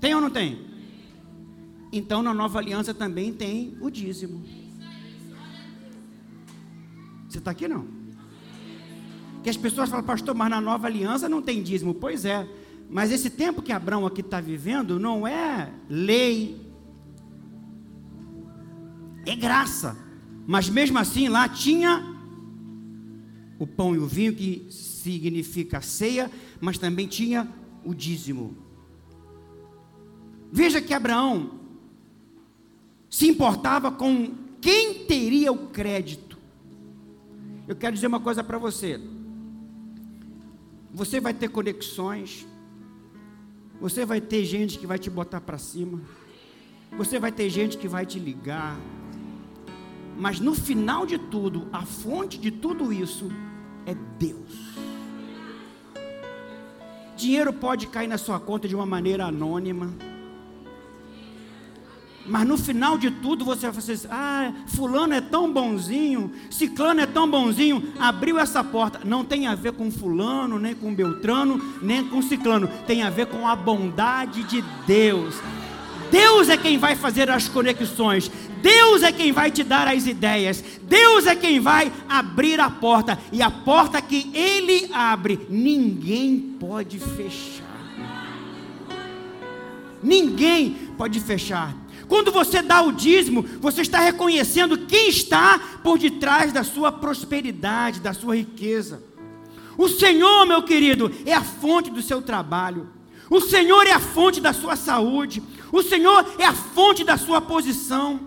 Tem 0.00 0.14
ou 0.14 0.20
não 0.20 0.30
tem? 0.30 0.66
Então, 1.92 2.22
na 2.22 2.34
nova 2.34 2.58
aliança 2.58 2.92
também 2.92 3.32
tem 3.32 3.76
o 3.80 3.90
dízimo. 3.90 4.44
Você 7.28 7.38
está 7.38 7.50
aqui 7.50 7.68
não? 7.68 7.86
Que 9.42 9.50
as 9.50 9.56
pessoas 9.56 9.88
falam, 9.88 10.04
pastor, 10.04 10.34
mas 10.34 10.50
na 10.50 10.60
nova 10.60 10.86
aliança 10.86 11.28
não 11.28 11.40
tem 11.40 11.62
dízimo. 11.62 11.94
Pois 11.94 12.24
é, 12.24 12.48
mas 12.90 13.12
esse 13.12 13.30
tempo 13.30 13.62
que 13.62 13.72
Abraão 13.72 14.06
aqui 14.06 14.20
está 14.22 14.40
vivendo 14.40 14.98
não 14.98 15.26
é 15.26 15.70
lei, 15.88 16.60
é 19.26 19.36
graça. 19.36 20.07
Mas 20.48 20.70
mesmo 20.70 20.98
assim 20.98 21.28
lá 21.28 21.46
tinha 21.46 22.02
o 23.58 23.66
pão 23.66 23.94
e 23.94 23.98
o 23.98 24.06
vinho, 24.06 24.34
que 24.34 24.66
significa 24.70 25.82
ceia, 25.82 26.30
mas 26.58 26.78
também 26.78 27.06
tinha 27.06 27.46
o 27.84 27.92
dízimo. 27.92 28.56
Veja 30.50 30.80
que 30.80 30.94
Abraão 30.94 31.60
se 33.10 33.28
importava 33.28 33.92
com 33.92 34.32
quem 34.58 35.04
teria 35.04 35.52
o 35.52 35.68
crédito. 35.68 36.38
eu 37.66 37.76
quero 37.76 37.94
dizer 37.94 38.06
uma 38.06 38.18
coisa 38.18 38.42
para 38.42 38.56
você. 38.56 38.98
Você 40.94 41.20
vai 41.20 41.34
ter 41.34 41.48
conexões, 41.48 42.46
você 43.78 44.06
vai 44.06 44.18
ter 44.18 44.46
gente 44.46 44.78
que 44.78 44.86
vai 44.86 44.98
te 44.98 45.10
botar 45.10 45.42
para 45.42 45.58
cima, 45.58 46.00
você 46.96 47.18
vai 47.18 47.30
ter 47.30 47.50
gente 47.50 47.76
que 47.76 47.86
vai 47.86 48.06
te 48.06 48.18
ligar, 48.18 48.80
mas 50.18 50.40
no 50.40 50.52
final 50.52 51.06
de 51.06 51.16
tudo, 51.16 51.68
a 51.72 51.82
fonte 51.82 52.38
de 52.38 52.50
tudo 52.50 52.92
isso 52.92 53.30
é 53.86 53.94
Deus. 54.18 54.76
Dinheiro 57.16 57.52
pode 57.52 57.86
cair 57.86 58.08
na 58.08 58.18
sua 58.18 58.40
conta 58.40 58.66
de 58.66 58.74
uma 58.74 58.84
maneira 58.84 59.26
anônima. 59.26 59.94
Mas 62.26 62.46
no 62.46 62.58
final 62.58 62.98
de 62.98 63.10
tudo 63.10 63.44
você 63.44 63.66
vai 63.66 63.72
fazer 63.72 63.92
assim, 63.92 64.08
ah, 64.10 64.52
fulano 64.66 65.14
é 65.14 65.20
tão 65.20 65.50
bonzinho, 65.50 66.30
ciclano 66.50 67.00
é 67.00 67.06
tão 67.06 67.30
bonzinho, 67.30 67.92
abriu 67.98 68.38
essa 68.38 68.62
porta. 68.62 69.00
Não 69.04 69.24
tem 69.24 69.46
a 69.46 69.54
ver 69.54 69.72
com 69.72 69.90
fulano, 69.90 70.58
nem 70.58 70.74
com 70.74 70.94
Beltrano, 70.94 71.58
nem 71.80 72.04
com 72.06 72.20
ciclano. 72.20 72.68
Tem 72.86 73.02
a 73.02 73.08
ver 73.08 73.26
com 73.26 73.46
a 73.46 73.56
bondade 73.56 74.42
de 74.42 74.62
Deus. 74.86 75.36
Deus 76.10 76.48
é 76.48 76.56
quem 76.56 76.78
vai 76.78 76.96
fazer 76.96 77.30
as 77.30 77.48
conexões. 77.48 78.30
Deus 78.62 79.02
é 79.02 79.12
quem 79.12 79.32
vai 79.32 79.50
te 79.50 79.62
dar 79.62 79.86
as 79.86 80.06
ideias, 80.06 80.62
Deus 80.82 81.26
é 81.26 81.36
quem 81.36 81.60
vai 81.60 81.92
abrir 82.08 82.58
a 82.60 82.68
porta, 82.68 83.18
e 83.30 83.40
a 83.40 83.50
porta 83.50 84.00
que 84.02 84.30
Ele 84.34 84.90
abre, 84.92 85.46
ninguém 85.48 86.56
pode 86.58 86.98
fechar. 86.98 87.66
Ninguém 90.02 90.70
pode 90.96 91.20
fechar. 91.20 91.74
Quando 92.08 92.32
você 92.32 92.62
dá 92.62 92.80
o 92.80 92.92
dízimo, 92.92 93.42
você 93.60 93.82
está 93.82 94.00
reconhecendo 94.00 94.78
quem 94.78 95.08
está 95.08 95.58
por 95.82 95.98
detrás 95.98 96.52
da 96.52 96.64
sua 96.64 96.90
prosperidade, 96.90 98.00
da 98.00 98.14
sua 98.14 98.36
riqueza. 98.36 99.02
O 99.76 99.88
Senhor, 99.88 100.46
meu 100.46 100.62
querido, 100.62 101.12
é 101.26 101.34
a 101.34 101.42
fonte 101.42 101.90
do 101.90 102.02
seu 102.02 102.22
trabalho. 102.22 102.88
O 103.30 103.40
Senhor 103.40 103.86
é 103.86 103.92
a 103.92 104.00
fonte 104.00 104.40
da 104.40 104.52
sua 104.52 104.76
saúde. 104.76 105.42
O 105.70 105.82
Senhor 105.82 106.24
é 106.38 106.44
a 106.44 106.52
fonte 106.52 107.04
da 107.04 107.16
sua 107.16 107.40
posição. 107.40 108.20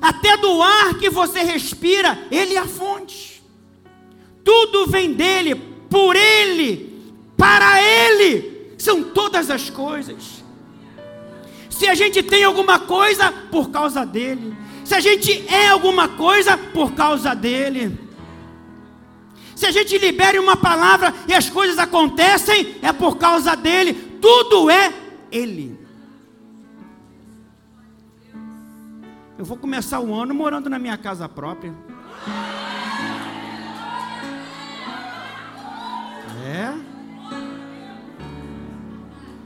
Até 0.00 0.36
do 0.36 0.62
ar 0.62 0.94
que 0.94 1.10
você 1.10 1.40
respira, 1.40 2.18
Ele 2.30 2.54
é 2.54 2.58
a 2.58 2.66
fonte. 2.66 3.42
Tudo 4.44 4.86
vem 4.86 5.12
dele, 5.12 5.54
por 5.90 6.14
Ele, 6.14 7.12
para 7.36 7.82
Ele. 7.82 8.74
São 8.78 9.02
todas 9.02 9.50
as 9.50 9.68
coisas. 9.68 10.44
Se 11.68 11.86
a 11.88 11.94
gente 11.94 12.22
tem 12.22 12.44
alguma 12.44 12.78
coisa, 12.78 13.32
por 13.50 13.70
causa 13.70 14.06
dele. 14.06 14.56
Se 14.84 14.94
a 14.94 15.00
gente 15.00 15.44
é 15.48 15.68
alguma 15.68 16.08
coisa, 16.08 16.56
por 16.56 16.92
causa 16.92 17.34
dele. 17.34 17.98
Se 19.54 19.66
a 19.66 19.70
gente 19.72 19.98
libera 19.98 20.40
uma 20.40 20.56
palavra 20.56 21.12
e 21.26 21.34
as 21.34 21.50
coisas 21.50 21.78
acontecem, 21.78 22.76
é 22.80 22.92
por 22.92 23.16
causa 23.16 23.56
dele. 23.56 24.07
Tudo 24.20 24.70
é 24.70 24.92
Ele. 25.30 25.78
Eu 29.38 29.44
vou 29.44 29.56
começar 29.56 30.00
o 30.00 30.12
ano 30.12 30.34
morando 30.34 30.68
na 30.68 30.78
minha 30.78 30.96
casa 30.96 31.28
própria. 31.28 31.72
É. 36.44 36.74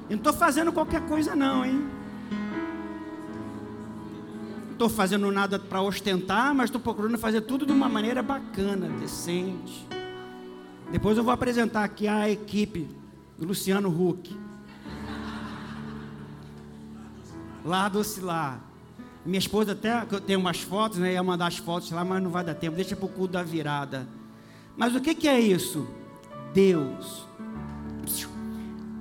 Eu 0.09 0.17
não 0.17 0.17
estou 0.17 0.33
fazendo 0.33 0.73
qualquer 0.73 1.03
coisa 1.03 1.37
não, 1.37 1.65
hein? 1.65 1.87
Estou 4.73 4.89
fazendo 4.89 5.31
nada 5.31 5.59
para 5.59 5.83
ostentar, 5.83 6.55
mas 6.55 6.67
estou 6.67 6.81
procurando 6.81 7.19
fazer 7.19 7.43
tudo 7.43 7.67
de 7.67 7.73
uma 7.73 7.89
maneira 7.89 8.23
bacana, 8.23 8.89
decente. 8.99 9.87
Depois 10.91 11.17
eu 11.17 11.25
vou 11.25 11.33
apresentar 11.33 11.85
aqui 11.85 12.09
a 12.09 12.29
equipe 12.29 12.89
do 13.39 13.47
Luciano 13.47 13.89
Huck. 13.89 14.37
Lá 17.65 17.89
do 17.89 17.99
Ocilar. 18.01 18.61
Minha 19.25 19.39
esposa 19.39 19.73
até 19.73 20.05
tem 20.27 20.37
umas 20.37 20.61
fotos, 20.61 20.99
né? 20.99 21.13
Ia 21.13 21.23
mandar 21.23 21.47
as 21.47 21.59
fotos 21.59 21.91
lá, 21.91 22.05
mas 22.05 22.23
não 22.23 22.31
vai 22.31 22.45
dar 22.45 22.55
tempo. 22.55 22.77
Deixa 22.77 22.97
para 22.97 23.07
o 23.07 23.09
culto 23.09 23.35
da 23.35 23.43
virada. 23.43 24.09
Mas 24.77 24.95
o 24.97 25.01
que, 25.01 25.15
que 25.15 25.29
é 25.29 25.41
isso? 25.41 25.87
Deus. 26.53 27.27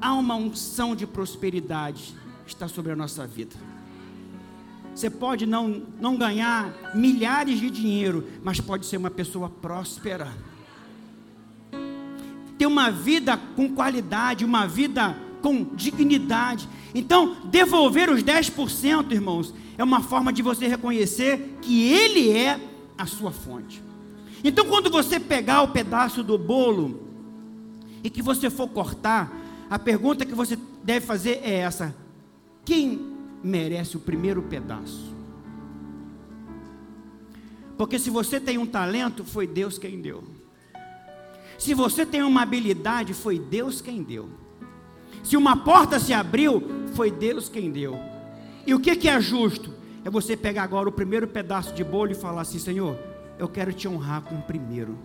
Há 0.01 0.13
uma 0.13 0.35
unção 0.35 0.95
de 0.95 1.05
prosperidade 1.05 2.15
que 2.45 2.53
está 2.53 2.67
sobre 2.67 2.91
a 2.91 2.95
nossa 2.95 3.27
vida. 3.27 3.55
Você 4.93 5.09
pode 5.09 5.45
não, 5.45 5.83
não 5.99 6.17
ganhar 6.17 6.73
milhares 6.93 7.59
de 7.59 7.69
dinheiro, 7.69 8.27
mas 8.43 8.59
pode 8.59 8.85
ser 8.85 8.97
uma 8.97 9.11
pessoa 9.11 9.49
próspera. 9.49 10.27
Ter 12.57 12.65
uma 12.65 12.91
vida 12.91 13.37
com 13.55 13.73
qualidade, 13.73 14.43
uma 14.43 14.67
vida 14.67 15.15
com 15.41 15.63
dignidade. 15.75 16.67
Então, 16.93 17.37
devolver 17.45 18.09
os 18.09 18.23
10%, 18.23 19.11
irmãos, 19.11 19.53
é 19.77 19.83
uma 19.83 20.01
forma 20.01 20.31
de 20.31 20.41
você 20.41 20.67
reconhecer 20.67 21.57
que 21.61 21.87
Ele 21.87 22.31
é 22.31 22.59
a 22.97 23.05
sua 23.05 23.31
fonte. 23.31 23.81
Então, 24.43 24.65
quando 24.65 24.89
você 24.89 25.19
pegar 25.19 25.61
o 25.61 25.69
pedaço 25.69 26.23
do 26.23 26.37
bolo 26.37 27.01
e 28.03 28.09
que 28.09 28.21
você 28.21 28.49
for 28.49 28.67
cortar, 28.67 29.31
a 29.69 29.77
pergunta 29.77 30.25
que 30.25 30.33
você 30.33 30.57
deve 30.83 31.05
fazer 31.05 31.41
é 31.43 31.55
essa: 31.55 31.95
quem 32.65 32.99
merece 33.43 33.97
o 33.97 33.99
primeiro 33.99 34.41
pedaço? 34.41 35.11
Porque 37.77 37.97
se 37.97 38.09
você 38.09 38.39
tem 38.39 38.57
um 38.57 38.65
talento, 38.65 39.23
foi 39.23 39.47
Deus 39.47 39.77
quem 39.77 40.01
deu. 40.01 40.23
Se 41.57 41.73
você 41.73 42.05
tem 42.05 42.21
uma 42.23 42.41
habilidade, 42.41 43.13
foi 43.13 43.39
Deus 43.39 43.81
quem 43.81 44.03
deu. 44.03 44.29
Se 45.23 45.37
uma 45.37 45.55
porta 45.55 45.99
se 45.99 46.13
abriu, 46.13 46.63
foi 46.93 47.11
Deus 47.11 47.47
quem 47.47 47.71
deu. 47.71 47.97
E 48.65 48.73
o 48.73 48.79
que, 48.79 49.07
é 49.07 49.19
justo? 49.19 49.73
É 50.03 50.09
você 50.09 50.35
pegar 50.35 50.63
agora 50.63 50.89
o 50.89 50.91
primeiro 50.91 51.27
pedaço 51.27 51.73
de 51.73 51.83
bolo 51.83 52.11
e 52.11 52.15
falar 52.15 52.41
assim: 52.41 52.59
Senhor, 52.59 52.97
eu 53.37 53.47
quero 53.47 53.73
te 53.73 53.87
honrar 53.87 54.21
com 54.21 54.35
o 54.35 54.41
primeiro. 54.41 54.97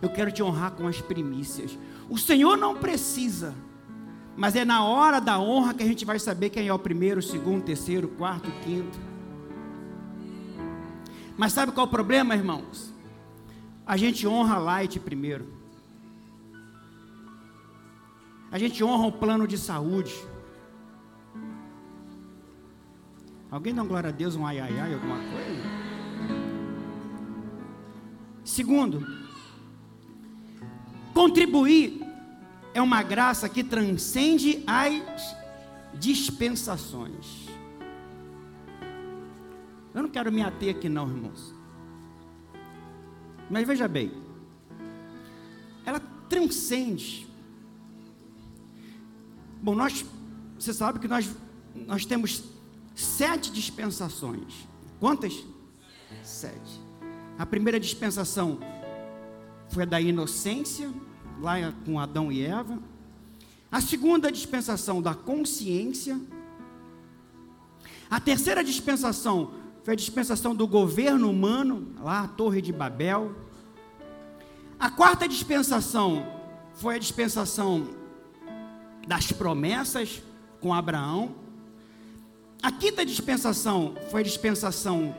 Eu 0.00 0.08
quero 0.08 0.32
te 0.32 0.42
honrar 0.42 0.72
com 0.72 0.86
as 0.86 1.00
primícias. 1.00 1.78
O 2.08 2.16
Senhor 2.16 2.56
não 2.56 2.74
precisa, 2.74 3.54
mas 4.36 4.56
é 4.56 4.64
na 4.64 4.84
hora 4.84 5.20
da 5.20 5.38
honra 5.38 5.74
que 5.74 5.82
a 5.82 5.86
gente 5.86 6.04
vai 6.04 6.18
saber 6.18 6.50
quem 6.50 6.66
é 6.66 6.72
o 6.72 6.78
primeiro, 6.78 7.20
o 7.20 7.22
segundo, 7.22 7.60
o 7.60 7.64
terceiro, 7.64 8.06
o 8.06 8.10
quarto, 8.10 8.48
o 8.48 8.64
quinto. 8.64 8.98
Mas 11.36 11.52
sabe 11.52 11.72
qual 11.72 11.86
é 11.86 11.88
o 11.88 11.90
problema, 11.90 12.34
irmãos? 12.34 12.92
A 13.86 13.96
gente 13.96 14.26
honra 14.26 14.58
Light 14.58 14.98
primeiro. 15.00 15.59
A 18.50 18.58
gente 18.58 18.82
honra 18.82 19.06
o 19.06 19.12
plano 19.12 19.46
de 19.46 19.56
saúde. 19.56 20.14
Alguém 23.50 23.74
dá 23.74 23.84
glória 23.84 24.08
a 24.08 24.12
Deus, 24.12 24.34
um 24.34 24.46
ai 24.46 24.58
ai 24.58 24.78
ai, 24.78 24.94
alguma 24.94 25.16
coisa? 25.16 25.80
Segundo, 28.44 29.06
contribuir 31.14 32.00
é 32.74 32.82
uma 32.82 33.02
graça 33.02 33.48
que 33.48 33.62
transcende 33.62 34.64
as 34.66 35.36
dispensações. 35.94 37.48
Eu 39.94 40.02
não 40.02 40.08
quero 40.08 40.32
me 40.32 40.42
ater 40.42 40.74
aqui, 40.74 40.88
não, 40.88 41.08
irmãos. 41.08 41.54
Mas 43.48 43.66
veja 43.66 43.88
bem, 43.88 44.12
ela 45.84 46.00
transcende 46.28 47.29
Bom, 49.62 49.74
nós, 49.74 50.04
você 50.58 50.72
sabe 50.72 50.98
que 50.98 51.06
nós, 51.06 51.28
nós 51.74 52.06
temos 52.06 52.44
sete 52.94 53.52
dispensações. 53.52 54.66
Quantas? 54.98 55.44
Sete. 56.22 56.80
A 57.38 57.44
primeira 57.44 57.78
dispensação 57.78 58.58
foi 59.68 59.82
a 59.82 59.86
da 59.86 60.00
inocência, 60.00 60.90
lá 61.40 61.56
com 61.84 61.98
Adão 61.98 62.32
e 62.32 62.42
Eva. 62.42 62.78
A 63.70 63.80
segunda 63.80 64.32
dispensação 64.32 65.02
da 65.02 65.14
consciência. 65.14 66.18
A 68.10 68.18
terceira 68.18 68.64
dispensação 68.64 69.52
foi 69.84 69.92
a 69.92 69.96
dispensação 69.96 70.54
do 70.54 70.66
governo 70.66 71.30
humano, 71.30 71.94
lá 72.00 72.22
a 72.22 72.28
Torre 72.28 72.62
de 72.62 72.72
Babel. 72.72 73.34
A 74.78 74.90
quarta 74.90 75.28
dispensação 75.28 76.26
foi 76.74 76.96
a 76.96 76.98
dispensação 76.98 77.99
das 79.10 79.32
promessas 79.32 80.22
com 80.60 80.72
Abraão. 80.72 81.34
A 82.62 82.70
quinta 82.70 83.04
dispensação 83.04 83.96
foi 84.08 84.20
a 84.20 84.24
dispensação 84.24 85.12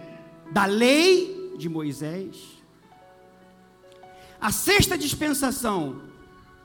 da 0.50 0.64
lei 0.64 1.54
de 1.58 1.68
Moisés. 1.68 2.38
A 4.40 4.50
sexta 4.50 4.98
dispensação 4.98 6.04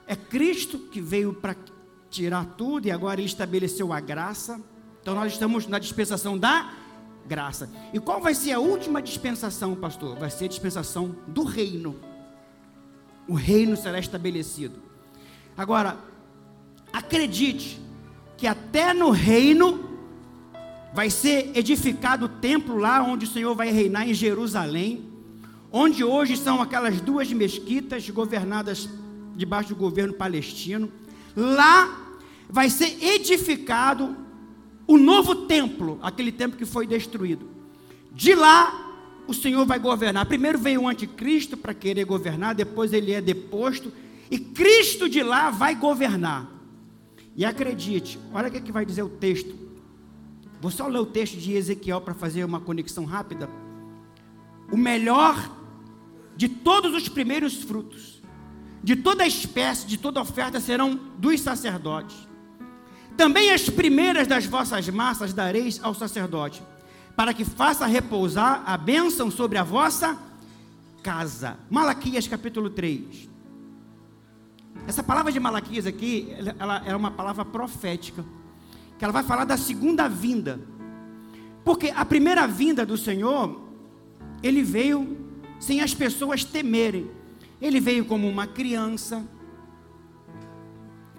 é 0.06 0.14
Cristo 0.14 0.78
que 0.78 1.00
veio 1.00 1.34
para 1.34 1.56
tirar 2.08 2.44
tudo 2.56 2.86
e 2.86 2.92
agora 2.92 3.20
estabeleceu 3.20 3.92
a 3.92 3.98
graça. 3.98 4.60
Então 5.02 5.12
nós 5.16 5.32
estamos 5.32 5.66
na 5.66 5.80
dispensação 5.80 6.38
da 6.38 6.72
graça. 7.26 7.68
E 7.92 7.98
qual 7.98 8.20
vai 8.20 8.36
ser 8.36 8.52
a 8.52 8.60
última 8.60 9.02
dispensação, 9.02 9.74
pastor? 9.74 10.16
Vai 10.16 10.30
ser 10.30 10.44
a 10.44 10.48
dispensação 10.48 11.16
do 11.26 11.42
reino. 11.42 11.96
o 13.26 13.34
reino 13.34 13.76
será 13.76 13.98
estabelecido. 13.98 14.80
Agora, 15.56 15.98
acredite 16.96 17.78
que 18.38 18.46
até 18.46 18.94
no 18.94 19.10
reino 19.10 19.84
vai 20.94 21.10
ser 21.10 21.50
edificado 21.54 22.24
o 22.24 22.28
templo 22.28 22.78
lá 22.78 23.02
onde 23.02 23.26
o 23.26 23.28
Senhor 23.28 23.54
vai 23.54 23.70
reinar 23.70 24.08
em 24.08 24.14
Jerusalém, 24.14 25.04
onde 25.70 26.02
hoje 26.02 26.38
são 26.38 26.62
aquelas 26.62 26.98
duas 27.02 27.30
mesquitas 27.30 28.08
governadas 28.08 28.88
debaixo 29.34 29.70
do 29.70 29.76
governo 29.76 30.14
palestino. 30.14 30.90
Lá 31.36 32.16
vai 32.48 32.70
ser 32.70 32.96
edificado 33.02 34.16
o 34.86 34.96
novo 34.96 35.34
templo, 35.34 35.98
aquele 36.00 36.32
templo 36.32 36.56
que 36.56 36.64
foi 36.64 36.86
destruído. 36.86 37.46
De 38.10 38.34
lá 38.34 38.84
o 39.28 39.34
Senhor 39.34 39.66
vai 39.66 39.78
governar. 39.78 40.24
Primeiro 40.24 40.58
veio 40.58 40.82
o 40.82 40.88
anticristo 40.88 41.58
para 41.58 41.74
querer 41.74 42.04
governar, 42.04 42.54
depois 42.54 42.94
ele 42.94 43.12
é 43.12 43.20
deposto, 43.20 43.92
e 44.30 44.38
Cristo 44.38 45.10
de 45.10 45.22
lá 45.22 45.50
vai 45.50 45.74
governar. 45.74 46.55
E 47.36 47.44
acredite, 47.44 48.18
olha 48.32 48.48
o 48.48 48.50
que, 48.50 48.56
é 48.56 48.60
que 48.60 48.72
vai 48.72 48.86
dizer 48.86 49.02
o 49.02 49.08
texto. 49.08 49.54
Vou 50.60 50.70
só 50.70 50.86
ler 50.86 50.98
o 50.98 51.06
texto 51.06 51.36
de 51.36 51.52
Ezequiel 51.52 52.00
para 52.00 52.14
fazer 52.14 52.42
uma 52.44 52.60
conexão 52.60 53.04
rápida. 53.04 53.48
O 54.72 54.76
melhor 54.76 55.54
de 56.34 56.48
todos 56.48 56.94
os 56.94 57.08
primeiros 57.08 57.62
frutos, 57.62 58.22
de 58.82 58.96
toda 58.96 59.26
espécie, 59.26 59.86
de 59.86 59.98
toda 59.98 60.20
oferta 60.20 60.58
serão 60.58 60.98
dos 61.18 61.40
sacerdotes. 61.40 62.16
Também 63.16 63.52
as 63.52 63.68
primeiras 63.68 64.26
das 64.26 64.46
vossas 64.46 64.88
massas 64.88 65.32
dareis 65.32 65.78
ao 65.82 65.94
sacerdote 65.94 66.62
para 67.14 67.32
que 67.32 67.44
faça 67.44 67.86
repousar 67.86 68.62
a 68.66 68.76
bênção 68.76 69.30
sobre 69.30 69.56
a 69.56 69.62
vossa 69.62 70.18
casa. 71.02 71.58
Malaquias 71.70 72.28
capítulo 72.28 72.68
3. 72.68 73.35
Essa 74.86 75.02
palavra 75.02 75.32
de 75.32 75.40
Malaquias 75.40 75.86
aqui, 75.86 76.34
ela 76.58 76.82
é 76.84 76.94
uma 76.94 77.10
palavra 77.10 77.44
profética, 77.44 78.24
que 78.98 79.04
ela 79.04 79.12
vai 79.12 79.22
falar 79.22 79.44
da 79.44 79.56
segunda 79.56 80.08
vinda. 80.08 80.60
Porque 81.64 81.90
a 81.90 82.04
primeira 82.04 82.46
vinda 82.46 82.86
do 82.86 82.96
Senhor, 82.96 83.60
ele 84.42 84.62
veio 84.62 85.16
sem 85.58 85.80
as 85.80 85.94
pessoas 85.94 86.44
temerem. 86.44 87.10
Ele 87.60 87.80
veio 87.80 88.04
como 88.04 88.28
uma 88.28 88.46
criança, 88.46 89.26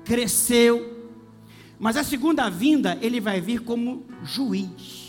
cresceu, 0.05 1.11
mas 1.79 1.97
a 1.97 2.03
segunda 2.03 2.49
vinda, 2.49 2.97
ele 3.01 3.19
vai 3.19 3.41
vir 3.41 3.61
como 3.61 4.05
juiz 4.23 5.07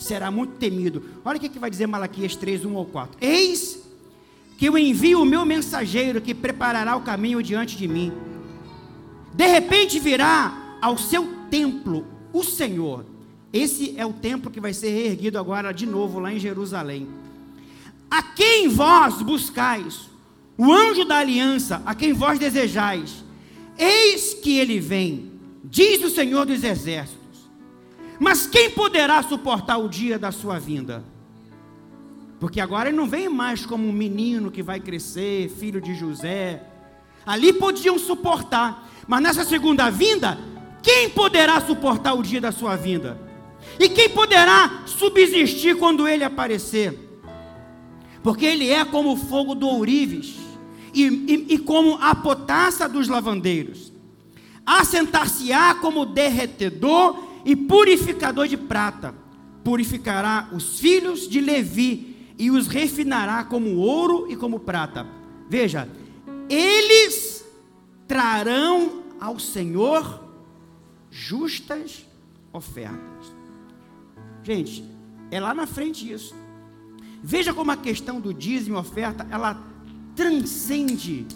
será 0.00 0.30
muito 0.30 0.54
temido. 0.54 1.04
Olha 1.24 1.36
o 1.36 1.40
que, 1.40 1.48
que 1.48 1.58
vai 1.58 1.70
dizer 1.70 1.86
Malaquias 1.86 2.34
3, 2.34 2.64
1 2.64 2.74
ou 2.74 2.86
4. 2.86 3.18
Eis 3.20 3.89
que 4.60 4.66
eu 4.66 4.76
envio 4.76 5.22
o 5.22 5.24
meu 5.24 5.46
mensageiro 5.46 6.20
que 6.20 6.34
preparará 6.34 6.94
o 6.94 7.00
caminho 7.00 7.42
diante 7.42 7.78
de 7.78 7.88
mim. 7.88 8.12
De 9.32 9.46
repente 9.46 9.98
virá 9.98 10.76
ao 10.82 10.98
seu 10.98 11.26
templo 11.50 12.06
o 12.30 12.44
Senhor. 12.44 13.06
Esse 13.54 13.94
é 13.96 14.04
o 14.04 14.12
templo 14.12 14.50
que 14.50 14.60
vai 14.60 14.74
ser 14.74 14.90
reerguido 14.90 15.38
agora 15.38 15.72
de 15.72 15.86
novo 15.86 16.20
lá 16.20 16.30
em 16.30 16.38
Jerusalém. 16.38 17.08
A 18.10 18.22
quem 18.22 18.68
vós 18.68 19.22
buscais, 19.22 20.10
o 20.58 20.70
anjo 20.70 21.06
da 21.06 21.16
aliança, 21.16 21.82
a 21.86 21.94
quem 21.94 22.12
vós 22.12 22.38
desejais, 22.38 23.24
eis 23.78 24.34
que 24.34 24.58
ele 24.58 24.78
vem, 24.78 25.32
diz 25.64 26.04
o 26.04 26.10
Senhor 26.10 26.44
dos 26.44 26.62
exércitos 26.62 27.20
mas 28.20 28.46
quem 28.46 28.70
poderá 28.70 29.22
suportar 29.22 29.78
o 29.78 29.88
dia 29.88 30.18
da 30.18 30.30
sua 30.30 30.58
vinda? 30.58 31.02
Porque 32.40 32.58
agora 32.58 32.88
ele 32.88 32.96
não 32.96 33.06
vem 33.06 33.28
mais 33.28 33.66
como 33.66 33.86
um 33.86 33.92
menino 33.92 34.50
que 34.50 34.62
vai 34.62 34.80
crescer, 34.80 35.50
filho 35.50 35.78
de 35.78 35.94
José. 35.94 36.64
Ali 37.26 37.52
podiam 37.52 37.98
suportar, 37.98 38.90
mas 39.06 39.22
nessa 39.22 39.44
segunda 39.44 39.90
vinda, 39.90 40.38
quem 40.82 41.10
poderá 41.10 41.60
suportar 41.60 42.14
o 42.14 42.22
dia 42.22 42.40
da 42.40 42.50
sua 42.50 42.76
vinda? 42.76 43.20
E 43.78 43.90
quem 43.90 44.08
poderá 44.08 44.84
subsistir 44.86 45.76
quando 45.76 46.08
ele 46.08 46.24
aparecer? 46.24 46.98
Porque 48.22 48.46
ele 48.46 48.70
é 48.70 48.86
como 48.86 49.12
o 49.12 49.16
fogo 49.16 49.54
do 49.54 49.68
ourives 49.68 50.36
e, 50.94 51.04
e, 51.04 51.54
e 51.54 51.58
como 51.58 51.98
a 52.00 52.14
potassa 52.14 52.88
dos 52.88 53.06
lavandeiros. 53.06 53.92
Assentar-se-á 54.64 55.74
como 55.74 56.06
derretedor 56.06 57.22
e 57.44 57.54
purificador 57.54 58.48
de 58.48 58.56
prata. 58.56 59.14
Purificará 59.62 60.48
os 60.52 60.80
filhos 60.80 61.28
de 61.28 61.38
Levi 61.38 62.09
e 62.40 62.50
os 62.50 62.66
refinará 62.66 63.44
como 63.44 63.76
ouro 63.76 64.26
e 64.30 64.34
como 64.34 64.58
prata. 64.58 65.06
Veja, 65.46 65.86
eles 66.48 67.44
trarão 68.08 69.02
ao 69.20 69.38
Senhor 69.38 70.24
justas 71.10 72.06
ofertas. 72.50 73.30
Gente, 74.42 74.82
é 75.30 75.38
lá 75.38 75.52
na 75.52 75.66
frente 75.66 76.10
isso. 76.10 76.34
Veja 77.22 77.52
como 77.52 77.72
a 77.72 77.76
questão 77.76 78.18
do 78.18 78.32
dízimo 78.32 78.76
e 78.76 78.80
oferta, 78.80 79.26
ela 79.30 79.62
transcende. 80.16 81.26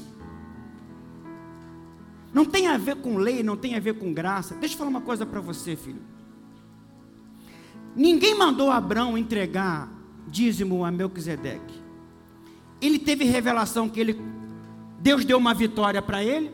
Não 2.33 2.47
tem 2.47 2.67
a 2.67 2.79
ver 2.79 2.97
com 2.97 3.19
lei, 3.19 3.43
não 3.43 3.59
tem 3.59 3.75
a 3.75 3.81
ver 3.81 3.99
com 3.99 4.11
graça. 4.11 4.55
Deixa 4.55 4.75
eu 4.75 4.79
falar 4.79 4.91
uma 4.91 5.03
coisa 5.03 5.27
para 5.27 5.41
você, 5.43 5.77
filho. 5.77 6.01
Ninguém 7.95 8.35
mandou 8.35 8.71
Abraão 8.71 9.19
entregar 9.19 9.94
dízimo 10.27 10.85
a 10.85 10.91
Melquisedeque. 10.91 11.83
Ele 12.81 12.99
teve 12.99 13.25
revelação 13.25 13.89
que 13.89 14.01
ele, 14.01 14.21
Deus 15.01 15.25
deu 15.25 15.39
uma 15.39 15.55
vitória 15.55 16.03
para 16.03 16.23
ele, 16.23 16.51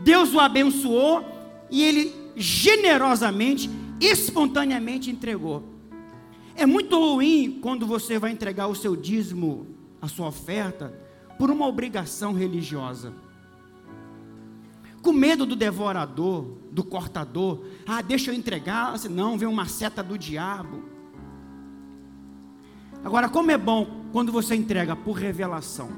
Deus 0.00 0.34
o 0.34 0.40
abençoou 0.40 1.24
e 1.70 1.82
ele 1.82 2.14
generosamente, 2.36 3.70
espontaneamente 4.00 5.10
entregou. 5.10 5.62
É 6.54 6.66
muito 6.66 6.98
ruim 6.98 7.58
quando 7.62 7.86
você 7.86 8.18
vai 8.18 8.30
entregar 8.32 8.66
o 8.66 8.74
seu 8.74 8.94
dízimo, 8.94 9.66
a 10.00 10.08
sua 10.08 10.28
oferta, 10.28 10.92
por 11.38 11.50
uma 11.50 11.66
obrigação 11.66 12.32
religiosa 12.32 13.14
com 15.02 15.12
medo 15.12 15.44
do 15.44 15.56
devorador, 15.56 16.46
do 16.70 16.84
cortador. 16.84 17.64
Ah, 17.84 18.00
deixa 18.00 18.30
eu 18.30 18.34
entregar, 18.34 18.94
não, 19.10 19.36
vem 19.36 19.48
uma 19.48 19.66
seta 19.66 20.02
do 20.02 20.16
diabo. 20.16 20.84
Agora, 23.04 23.28
como 23.28 23.50
é 23.50 23.58
bom 23.58 24.02
quando 24.12 24.30
você 24.30 24.54
entrega 24.54 24.94
por 24.94 25.14
revelação. 25.14 25.90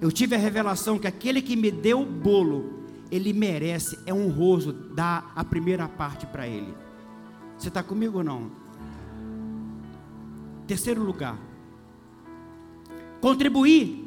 Eu 0.00 0.12
tive 0.12 0.36
a 0.36 0.38
revelação 0.38 0.98
que 0.98 1.06
aquele 1.06 1.42
que 1.42 1.56
me 1.56 1.70
deu 1.70 2.00
o 2.02 2.06
bolo, 2.06 2.84
ele 3.10 3.32
merece, 3.32 3.98
é 4.06 4.14
honroso 4.14 4.72
dar 4.72 5.32
a 5.34 5.44
primeira 5.44 5.88
parte 5.88 6.24
para 6.26 6.46
ele. 6.46 6.72
Você 7.58 7.68
está 7.68 7.82
comigo 7.82 8.18
ou 8.18 8.24
não? 8.24 8.50
Terceiro 10.66 11.02
lugar, 11.02 11.36
contribuir 13.20 14.04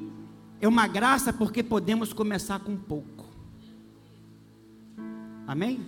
é 0.62 0.68
uma 0.68 0.88
graça 0.88 1.34
porque 1.34 1.62
podemos 1.62 2.14
começar 2.14 2.60
com 2.60 2.78
pouco. 2.78 3.26
Amém? 5.46 5.82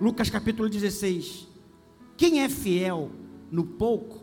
Lucas 0.00 0.30
capítulo 0.30 0.68
16. 0.68 1.48
Quem 2.16 2.42
é 2.42 2.48
fiel 2.48 3.10
no 3.54 3.64
pouco? 3.64 4.16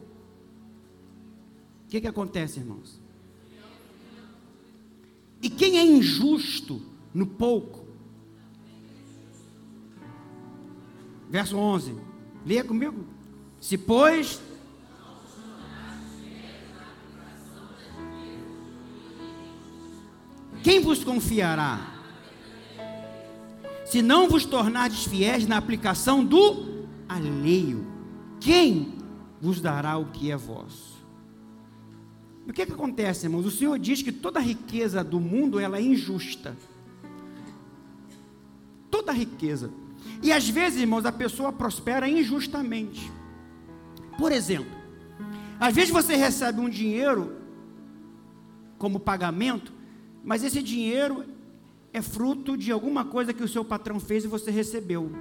O 1.85 1.89
que, 1.89 2.01
que 2.01 2.07
acontece, 2.07 2.59
irmãos? 2.59 2.99
E 5.41 5.49
quem 5.49 5.77
é 5.77 5.85
injusto 5.85 6.81
no 7.13 7.25
pouco? 7.25 7.87
Verso 11.29 11.55
11. 11.55 11.95
Leia 12.45 12.65
comigo. 12.65 13.05
Se, 13.61 13.77
pois. 13.77 14.41
Quem 20.61 20.81
vos 20.81 21.05
confiará? 21.05 21.87
se 23.85 24.01
não 24.01 24.29
vos 24.29 24.45
tornardes 24.45 25.03
fiéis 25.03 25.45
na 25.45 25.57
aplicação 25.57 26.23
do 26.23 26.85
alheio, 27.09 27.85
quem 28.39 29.00
vos 29.41 29.59
dará 29.59 29.97
o 29.97 30.05
que 30.05 30.31
é 30.31 30.37
vosso? 30.37 31.01
O 32.47 32.53
que, 32.53 32.61
é 32.61 32.65
que 32.65 32.71
acontece, 32.71 33.25
irmãos? 33.25 33.45
O 33.45 33.51
Senhor 33.51 33.77
diz 33.79 34.01
que 34.01 34.11
toda 34.11 34.39
riqueza 34.39 35.03
do 35.03 35.19
mundo 35.19 35.59
ela 35.59 35.77
é 35.77 35.81
injusta. 35.81 36.55
Toda 38.89 39.11
riqueza. 39.11 39.71
E 40.21 40.31
às 40.31 40.47
vezes, 40.47 40.81
irmãos, 40.81 41.05
a 41.05 41.11
pessoa 41.11 41.51
prospera 41.51 42.07
injustamente. 42.07 43.11
Por 44.17 44.31
exemplo, 44.31 44.71
às 45.59 45.73
vezes 45.73 45.89
você 45.89 46.15
recebe 46.15 46.59
um 46.59 46.69
dinheiro 46.69 47.37
como 48.77 48.99
pagamento, 48.99 49.71
mas 50.23 50.43
esse 50.43 50.61
dinheiro 50.61 51.25
é 51.93 52.01
fruto 52.01 52.57
de 52.57 52.71
alguma 52.71 53.05
coisa 53.05 53.33
que 53.33 53.43
o 53.43 53.47
seu 53.47 53.63
patrão 53.63 53.99
fez 53.99 54.23
e 54.23 54.27
você 54.27 54.51
recebeu. 54.51 55.11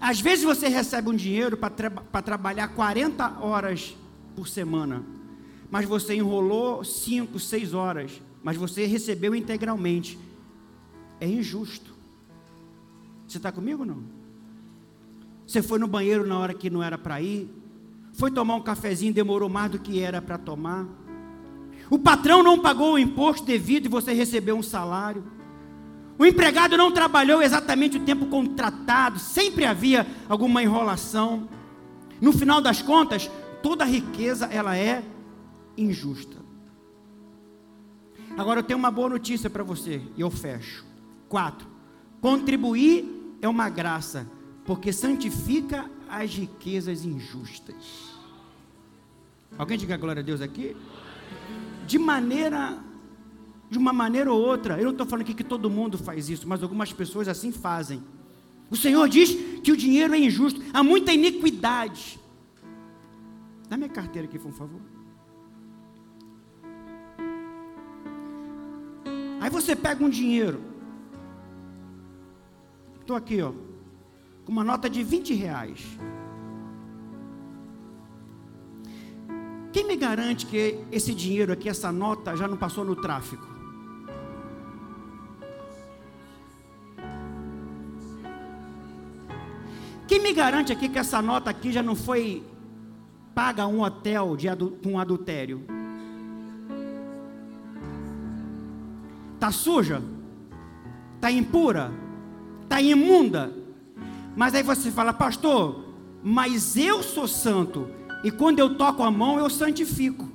Às 0.00 0.20
vezes 0.20 0.44
você 0.44 0.68
recebe 0.68 1.08
um 1.08 1.14
dinheiro 1.14 1.56
para 1.56 1.70
tra 1.70 1.90
trabalhar 2.22 2.68
40 2.68 3.40
horas 3.40 3.96
por 4.34 4.48
semana, 4.48 5.04
mas 5.70 5.86
você 5.86 6.14
enrolou 6.14 6.84
cinco, 6.84 7.38
seis 7.38 7.72
horas, 7.72 8.20
mas 8.42 8.56
você 8.56 8.86
recebeu 8.86 9.34
integralmente. 9.34 10.18
É 11.20 11.26
injusto. 11.26 11.94
Você 13.26 13.38
está 13.38 13.50
comigo 13.50 13.80
ou 13.80 13.86
não? 13.86 14.02
Você 15.46 15.62
foi 15.62 15.78
no 15.78 15.86
banheiro 15.86 16.26
na 16.26 16.38
hora 16.38 16.54
que 16.54 16.70
não 16.70 16.82
era 16.82 16.98
para 16.98 17.20
ir, 17.20 17.48
foi 18.12 18.30
tomar 18.30 18.56
um 18.56 18.62
cafezinho, 18.62 19.12
demorou 19.12 19.48
mais 19.48 19.70
do 19.70 19.78
que 19.78 20.00
era 20.00 20.22
para 20.22 20.38
tomar. 20.38 20.86
O 21.90 21.98
patrão 21.98 22.42
não 22.42 22.60
pagou 22.60 22.94
o 22.94 22.98
imposto 22.98 23.44
devido 23.44 23.86
e 23.86 23.88
você 23.88 24.12
recebeu 24.12 24.56
um 24.56 24.62
salário. 24.62 25.24
O 26.18 26.24
empregado 26.24 26.76
não 26.76 26.92
trabalhou 26.92 27.42
exatamente 27.42 27.96
o 27.96 28.04
tempo 28.04 28.26
contratado, 28.26 29.18
sempre 29.18 29.64
havia 29.64 30.06
alguma 30.28 30.62
enrolação. 30.62 31.48
No 32.20 32.32
final 32.32 32.60
das 32.60 32.80
contas, 32.80 33.30
toda 33.62 33.84
riqueza 33.84 34.46
ela 34.46 34.76
é 34.76 35.02
injusta. 35.76 36.36
Agora 38.36 38.60
eu 38.60 38.64
tenho 38.64 38.78
uma 38.78 38.90
boa 38.90 39.08
notícia 39.08 39.48
para 39.48 39.62
você 39.62 40.02
e 40.16 40.20
eu 40.20 40.30
fecho. 40.30 40.84
Quatro. 41.28 41.66
Contribuir 42.20 43.36
é 43.40 43.48
uma 43.48 43.68
graça, 43.68 44.26
porque 44.64 44.92
santifica 44.92 45.90
as 46.08 46.34
riquezas 46.34 47.04
injustas. 47.04 48.14
Alguém 49.56 49.78
diga 49.78 49.96
glória 49.96 50.20
a 50.20 50.24
Deus 50.24 50.40
aqui? 50.40 50.76
De 51.86 51.98
maneira, 51.98 52.78
de 53.70 53.78
uma 53.78 53.92
maneira 53.92 54.32
ou 54.32 54.40
outra, 54.40 54.78
eu 54.78 54.84
não 54.84 54.92
estou 54.92 55.06
falando 55.06 55.22
aqui 55.22 55.34
que 55.34 55.44
todo 55.44 55.70
mundo 55.70 55.98
faz 55.98 56.28
isso, 56.28 56.48
mas 56.48 56.62
algumas 56.62 56.92
pessoas 56.92 57.28
assim 57.28 57.50
fazem. 57.50 58.02
O 58.70 58.76
Senhor 58.76 59.08
diz 59.08 59.34
que 59.62 59.72
o 59.72 59.76
dinheiro 59.76 60.14
é 60.14 60.18
injusto, 60.18 60.60
há 60.72 60.82
muita 60.82 61.12
iniquidade. 61.12 62.18
Dá 63.68 63.76
minha 63.76 63.88
carteira 63.88 64.28
aqui, 64.28 64.38
por 64.38 64.52
favor. 64.52 64.80
Aí 69.40 69.50
você 69.50 69.76
pega 69.76 70.02
um 70.04 70.08
dinheiro. 70.08 70.60
Estou 73.00 73.16
aqui, 73.16 73.42
ó. 73.42 73.52
Com 74.44 74.52
uma 74.52 74.64
nota 74.64 74.88
de 74.88 75.02
20 75.02 75.34
reais. 75.34 75.98
Quem 79.72 79.86
me 79.86 79.96
garante 79.96 80.46
que 80.46 80.78
esse 80.90 81.14
dinheiro 81.14 81.52
aqui, 81.52 81.68
essa 81.68 81.90
nota, 81.90 82.36
já 82.36 82.46
não 82.46 82.56
passou 82.56 82.84
no 82.84 82.96
tráfico? 82.96 83.53
Quem 90.14 90.22
me 90.22 90.32
garante 90.32 90.72
aqui 90.72 90.88
que 90.88 90.96
essa 90.96 91.20
nota 91.20 91.50
aqui 91.50 91.72
já 91.72 91.82
não 91.82 91.96
foi 91.96 92.40
paga 93.34 93.66
um 93.66 93.80
hotel 93.80 94.36
de 94.36 94.46
com 94.80 94.96
adultério? 94.96 95.64
Está 99.34 99.50
suja? 99.50 100.00
Está 101.16 101.32
impura? 101.32 101.90
Está 102.62 102.80
imunda? 102.80 103.52
Mas 104.36 104.54
aí 104.54 104.62
você 104.62 104.88
fala, 104.92 105.12
pastor, 105.12 105.84
mas 106.22 106.76
eu 106.76 107.02
sou 107.02 107.26
santo, 107.26 107.90
e 108.22 108.30
quando 108.30 108.60
eu 108.60 108.76
toco 108.76 109.02
a 109.02 109.10
mão 109.10 109.40
eu 109.40 109.50
santifico. 109.50 110.28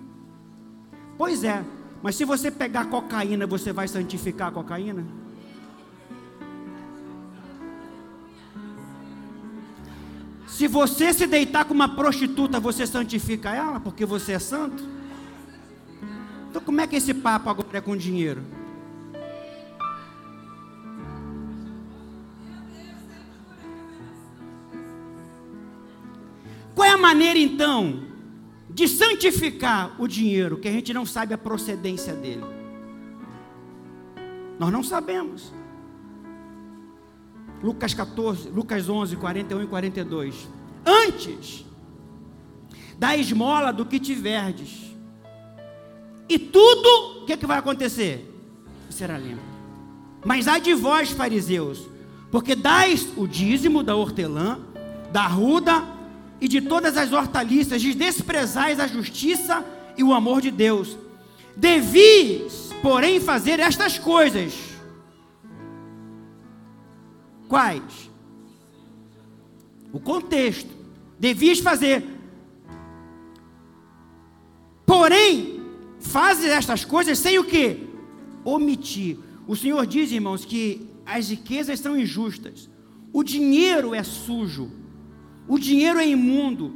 Pois 1.18 1.42
é, 1.42 1.64
mas 2.04 2.18
se 2.18 2.26
você 2.26 2.52
pegar 2.52 2.90
cocaína, 2.90 3.48
você 3.48 3.72
vai 3.72 3.88
santificar 3.88 4.50
a 4.50 4.52
cocaína? 4.52 5.19
Se 10.60 10.68
você 10.68 11.14
se 11.14 11.26
deitar 11.26 11.64
com 11.64 11.74
uma 11.74 11.88
prostituta, 11.88 12.60
você 12.60 12.86
santifica 12.86 13.56
ela 13.56 13.80
porque 13.80 14.06
você 14.06 14.34
é 14.34 14.40
santo? 14.40 14.84
Então 16.50 16.62
como 16.62 16.82
é 16.82 16.86
que 16.86 16.98
esse 16.98 17.14
papo 17.14 17.50
agora 17.50 17.78
é 17.78 17.80
com 17.80 17.96
dinheiro? 17.96 18.44
Qual 26.76 26.86
é 26.86 26.92
a 26.92 26.98
maneira 26.98 27.40
então 27.40 28.04
de 28.70 28.86
santificar 28.90 29.96
o 29.98 30.10
dinheiro 30.10 30.58
que 30.58 30.68
a 30.68 30.74
gente 30.74 30.94
não 30.94 31.06
sabe 31.06 31.34
a 31.34 31.38
procedência 31.38 32.14
dele? 32.14 32.44
Nós 34.60 34.74
não 34.74 34.84
sabemos. 34.84 35.54
Lucas 37.62 37.94
14, 37.94 38.50
Lucas 38.50 38.88
11, 38.88 39.16
41 39.16 39.64
e 39.64 39.68
42. 39.68 40.48
Antes 40.86 41.66
da 42.98 43.16
esmola 43.16 43.72
do 43.72 43.86
que 43.86 44.00
tiverdes, 44.00 44.90
e 46.28 46.38
tudo, 46.38 47.24
o 47.24 47.26
que, 47.26 47.34
é 47.34 47.38
que 47.38 47.48
vai 47.48 47.58
acontecer? 47.58 48.26
Será 48.90 49.18
limpo. 49.18 49.42
Mas 50.24 50.48
há 50.48 50.60
de 50.60 50.74
vós, 50.74 51.10
fariseus, 51.10 51.88
porque 52.32 52.56
dais 52.56 53.08
o 53.18 53.28
dízimo 53.28 53.82
da 53.82 53.96
hortelã, 53.96 54.60
da 55.12 55.26
ruda 55.26 55.84
e 56.40 56.48
de 56.48 56.62
todas 56.62 56.98
as 56.98 57.12
hortaliças, 57.12 57.82
de 57.82 57.94
desprezais 57.94 58.80
a 58.80 58.88
justiça 58.88 59.66
e 59.98 60.04
o 60.04 60.14
amor 60.14 60.40
de 60.40 60.52
Deus. 60.52 60.98
Devis, 61.56 62.72
porém, 62.82 63.20
fazer 63.20 63.60
estas 63.60 63.98
coisas. 63.98 64.54
Quais? 67.50 68.10
O 69.92 70.00
contexto. 70.00 70.70
Devias 71.20 71.60
fazer. 71.60 72.06
Porém, 74.86 75.60
fazes 76.00 76.46
estas 76.46 76.86
coisas 76.86 77.18
sem 77.18 77.40
o 77.40 77.44
que? 77.44 77.90
Omitir. 78.46 79.18
O 79.48 79.56
Senhor 79.56 79.86
diz, 79.86 80.12
irmãos, 80.12 80.46
que 80.46 80.88
as 81.06 81.30
riquezas 81.30 81.80
são 81.80 81.98
injustas. 81.98 82.70
O 83.12 83.24
dinheiro 83.24 83.96
é 83.96 84.04
sujo. 84.04 84.72
O 85.48 85.58
dinheiro 85.58 86.00
é 86.00 86.08
imundo. 86.08 86.76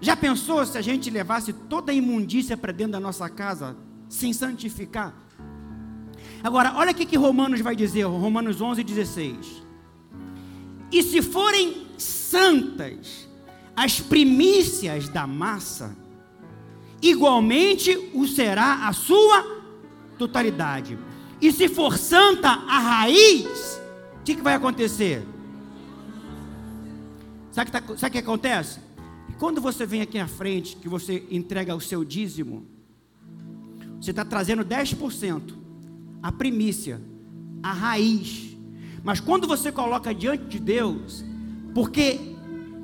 Já 0.00 0.16
pensou 0.16 0.64
se 0.64 0.78
a 0.78 0.80
gente 0.80 1.10
levasse 1.10 1.52
toda 1.52 1.92
a 1.92 1.94
imundícia 1.94 2.56
para 2.56 2.72
dentro 2.72 2.92
da 2.92 3.00
nossa 3.00 3.28
casa 3.28 3.76
sem 4.08 4.32
santificar? 4.32 5.27
Agora, 6.42 6.74
olha 6.76 6.92
o 6.92 6.94
que 6.94 7.16
Romanos 7.16 7.60
vai 7.60 7.74
dizer, 7.74 8.02
Romanos 8.04 8.60
11, 8.60 8.82
16. 8.84 9.62
E 10.92 11.02
se 11.02 11.20
forem 11.20 11.86
santas 11.98 13.28
as 13.74 14.00
primícias 14.00 15.08
da 15.08 15.26
massa, 15.26 15.96
igualmente 17.02 18.10
o 18.14 18.26
será 18.26 18.88
a 18.88 18.92
sua 18.92 19.58
totalidade. 20.18 20.98
E 21.40 21.52
se 21.52 21.68
for 21.68 21.96
santa 21.96 22.48
a 22.48 22.78
raiz, 22.78 23.80
o 24.20 24.24
que, 24.24 24.34
que 24.34 24.42
vai 24.42 24.54
acontecer? 24.54 25.24
Sabe 27.52 27.70
o 27.70 27.72
que, 27.72 27.96
tá, 28.00 28.10
que 28.10 28.18
acontece? 28.18 28.80
Quando 29.38 29.60
você 29.60 29.86
vem 29.86 30.00
aqui 30.00 30.18
na 30.18 30.26
frente, 30.26 30.76
que 30.76 30.88
você 30.88 31.24
entrega 31.30 31.74
o 31.74 31.80
seu 31.80 32.04
dízimo, 32.04 32.66
você 34.00 34.10
está 34.10 34.24
trazendo 34.24 34.64
10%, 34.64 35.57
a 36.22 36.32
primícia, 36.32 37.00
a 37.62 37.72
raiz. 37.72 38.56
Mas 39.02 39.20
quando 39.20 39.46
você 39.46 39.70
coloca 39.70 40.14
diante 40.14 40.44
de 40.44 40.58
Deus, 40.58 41.24
porque 41.74 42.36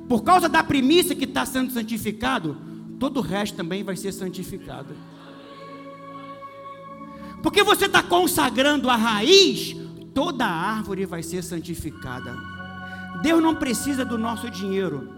por 0.07 0.23
causa 0.23 0.47
da 0.47 0.63
primícia 0.63 1.15
que 1.15 1.25
está 1.25 1.45
sendo 1.45 1.71
santificado, 1.71 2.57
todo 2.99 3.17
o 3.17 3.21
resto 3.21 3.55
também 3.55 3.83
vai 3.83 3.95
ser 3.95 4.11
santificado. 4.11 4.95
Porque 7.41 7.63
você 7.63 7.85
está 7.85 8.01
consagrando 8.01 8.89
a 8.89 8.95
raiz, 8.95 9.75
toda 10.13 10.45
a 10.45 10.49
árvore 10.49 11.05
vai 11.05 11.21
ser 11.21 11.43
santificada. 11.43 12.35
Deus 13.21 13.41
não 13.41 13.55
precisa 13.55 14.05
do 14.05 14.17
nosso 14.17 14.49
dinheiro. 14.49 15.09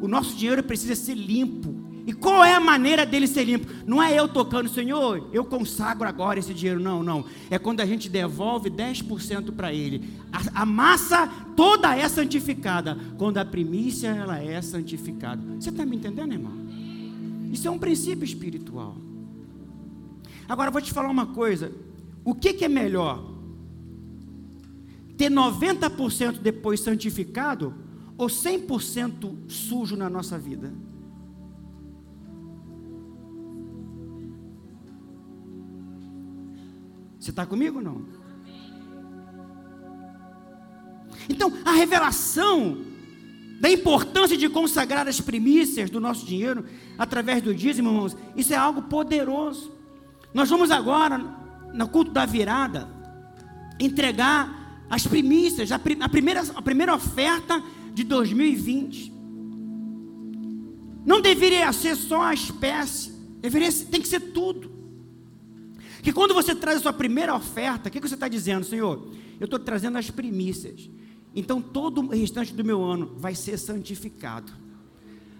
O 0.00 0.08
nosso 0.08 0.36
dinheiro 0.36 0.62
precisa 0.62 0.94
ser 0.94 1.14
limpo. 1.14 1.85
E 2.06 2.12
qual 2.12 2.44
é 2.44 2.54
a 2.54 2.60
maneira 2.60 3.04
dele 3.04 3.26
ser 3.26 3.44
limpo? 3.44 3.66
Não 3.84 4.00
é 4.00 4.14
eu 4.14 4.28
tocando, 4.28 4.68
Senhor, 4.68 5.28
eu 5.32 5.44
consagro 5.44 6.06
agora 6.06 6.38
esse 6.38 6.54
dinheiro. 6.54 6.78
Não, 6.80 7.02
não. 7.02 7.24
É 7.50 7.58
quando 7.58 7.80
a 7.80 7.86
gente 7.86 8.08
devolve 8.08 8.70
10% 8.70 9.52
para 9.52 9.72
ele. 9.72 10.08
A, 10.32 10.62
a, 10.62 10.66
massa 10.66 11.26
toda 11.56 11.96
é 11.96 12.08
santificada. 12.08 12.96
Quando 13.18 13.38
a 13.38 13.44
primícia 13.44 14.08
ela 14.08 14.38
é 14.38 14.62
santificada. 14.62 15.42
Você 15.58 15.70
está 15.70 15.84
me 15.84 15.96
entendendo, 15.96 16.32
irmão? 16.32 16.52
Isso 17.52 17.66
é 17.66 17.70
um 17.70 17.78
princípio 17.78 18.24
espiritual. 18.24 18.96
Agora, 20.48 20.70
vou 20.70 20.80
te 20.80 20.92
falar 20.92 21.08
uma 21.08 21.26
coisa. 21.26 21.72
O 22.24 22.34
que, 22.34 22.52
que 22.52 22.64
é 22.64 22.68
melhor? 22.68 23.36
ter 25.16 25.30
90% 25.30 26.38
depois 26.40 26.80
santificado 26.80 27.74
ou 28.18 28.28
100% 28.28 29.48
sujo 29.48 29.96
na 29.96 30.08
nossa 30.08 30.38
vida? 30.38 30.72
Você 37.26 37.32
está 37.32 37.44
comigo 37.44 37.78
ou 37.78 37.84
não? 37.84 38.04
Então, 41.28 41.52
a 41.64 41.72
revelação 41.72 42.84
da 43.60 43.68
importância 43.68 44.36
de 44.36 44.48
consagrar 44.48 45.08
as 45.08 45.20
primícias 45.20 45.90
do 45.90 45.98
nosso 45.98 46.24
dinheiro 46.24 46.64
através 46.96 47.42
do 47.42 47.52
dízimo, 47.52 47.88
irmãos, 47.88 48.16
isso 48.36 48.54
é 48.54 48.56
algo 48.56 48.82
poderoso. 48.82 49.72
Nós 50.32 50.48
vamos 50.48 50.70
agora, 50.70 51.18
no 51.74 51.88
culto 51.88 52.12
da 52.12 52.24
virada, 52.24 52.88
entregar 53.80 54.86
as 54.88 55.04
primícias, 55.04 55.72
a, 55.72 55.80
a, 56.00 56.08
primeira, 56.08 56.42
a 56.54 56.62
primeira 56.62 56.94
oferta 56.94 57.60
de 57.92 58.04
2020. 58.04 59.12
Não 61.04 61.20
deveria 61.20 61.72
ser 61.72 61.96
só 61.96 62.22
a 62.22 62.34
espécie, 62.34 63.10
deveria, 63.40 63.72
tem 63.72 64.00
que 64.00 64.06
ser 64.06 64.20
tudo. 64.20 64.75
Que 66.06 66.12
quando 66.12 66.32
você 66.32 66.54
traz 66.54 66.78
a 66.78 66.82
sua 66.82 66.92
primeira 66.92 67.34
oferta, 67.34 67.88
o 67.88 67.92
que, 67.92 68.00
que 68.00 68.08
você 68.08 68.14
está 68.14 68.28
dizendo, 68.28 68.64
Senhor? 68.64 69.08
Eu 69.40 69.46
estou 69.46 69.58
trazendo 69.58 69.98
as 69.98 70.08
primícias. 70.08 70.88
Então 71.34 71.60
todo 71.60 72.00
o 72.00 72.10
restante 72.10 72.54
do 72.54 72.64
meu 72.64 72.80
ano 72.84 73.16
vai 73.16 73.34
ser 73.34 73.58
santificado. 73.58 74.52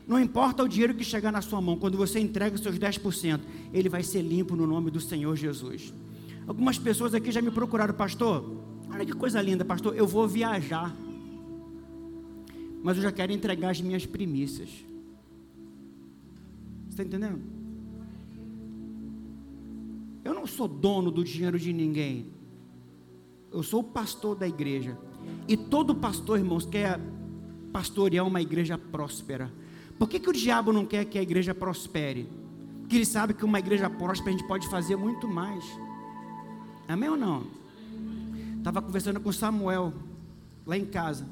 Não 0.08 0.20
importa 0.20 0.64
o 0.64 0.68
dinheiro 0.68 0.92
que 0.92 1.04
chegar 1.04 1.30
na 1.30 1.40
sua 1.40 1.60
mão, 1.60 1.78
quando 1.78 1.96
você 1.96 2.18
entrega 2.18 2.56
os 2.56 2.62
seus 2.62 2.80
10%, 2.80 3.38
ele 3.72 3.88
vai 3.88 4.02
ser 4.02 4.22
limpo 4.22 4.56
no 4.56 4.66
nome 4.66 4.90
do 4.90 5.00
Senhor 5.00 5.36
Jesus. 5.36 5.94
Algumas 6.48 6.76
pessoas 6.80 7.14
aqui 7.14 7.30
já 7.30 7.40
me 7.40 7.52
procuraram, 7.52 7.94
pastor. 7.94 8.44
Olha 8.90 9.06
que 9.06 9.12
coisa 9.12 9.40
linda, 9.40 9.64
pastor. 9.64 9.96
Eu 9.96 10.08
vou 10.08 10.26
viajar, 10.26 10.92
mas 12.82 12.96
eu 12.96 13.04
já 13.04 13.12
quero 13.12 13.30
entregar 13.30 13.70
as 13.70 13.80
minhas 13.80 14.04
primícias. 14.04 14.70
Está 16.90 17.04
entendendo? 17.04 17.55
Eu 20.26 20.34
não 20.34 20.44
sou 20.44 20.66
dono 20.66 21.08
do 21.08 21.22
dinheiro 21.22 21.56
de 21.56 21.72
ninguém. 21.72 22.26
Eu 23.52 23.62
sou 23.62 23.78
o 23.78 23.84
pastor 23.84 24.34
da 24.34 24.48
igreja. 24.48 24.98
E 25.46 25.56
todo 25.56 25.94
pastor, 25.94 26.36
irmãos, 26.36 26.66
quer 26.66 26.98
pastorear 27.72 28.26
uma 28.26 28.42
igreja 28.42 28.76
próspera. 28.76 29.52
Por 29.96 30.08
que, 30.08 30.18
que 30.18 30.28
o 30.28 30.32
diabo 30.32 30.72
não 30.72 30.84
quer 30.84 31.04
que 31.04 31.16
a 31.16 31.22
igreja 31.22 31.54
prospere? 31.54 32.28
Porque 32.80 32.96
ele 32.96 33.04
sabe 33.04 33.34
que 33.34 33.44
uma 33.44 33.60
igreja 33.60 33.88
próspera 33.88 34.30
a 34.34 34.36
gente 34.36 34.48
pode 34.48 34.68
fazer 34.68 34.96
muito 34.96 35.28
mais. 35.28 35.64
Amém 36.88 37.08
ou 37.08 37.16
não? 37.16 37.44
Estava 38.58 38.82
conversando 38.82 39.20
com 39.20 39.30
Samuel 39.30 39.92
lá 40.66 40.76
em 40.76 40.86
casa. 40.86 41.24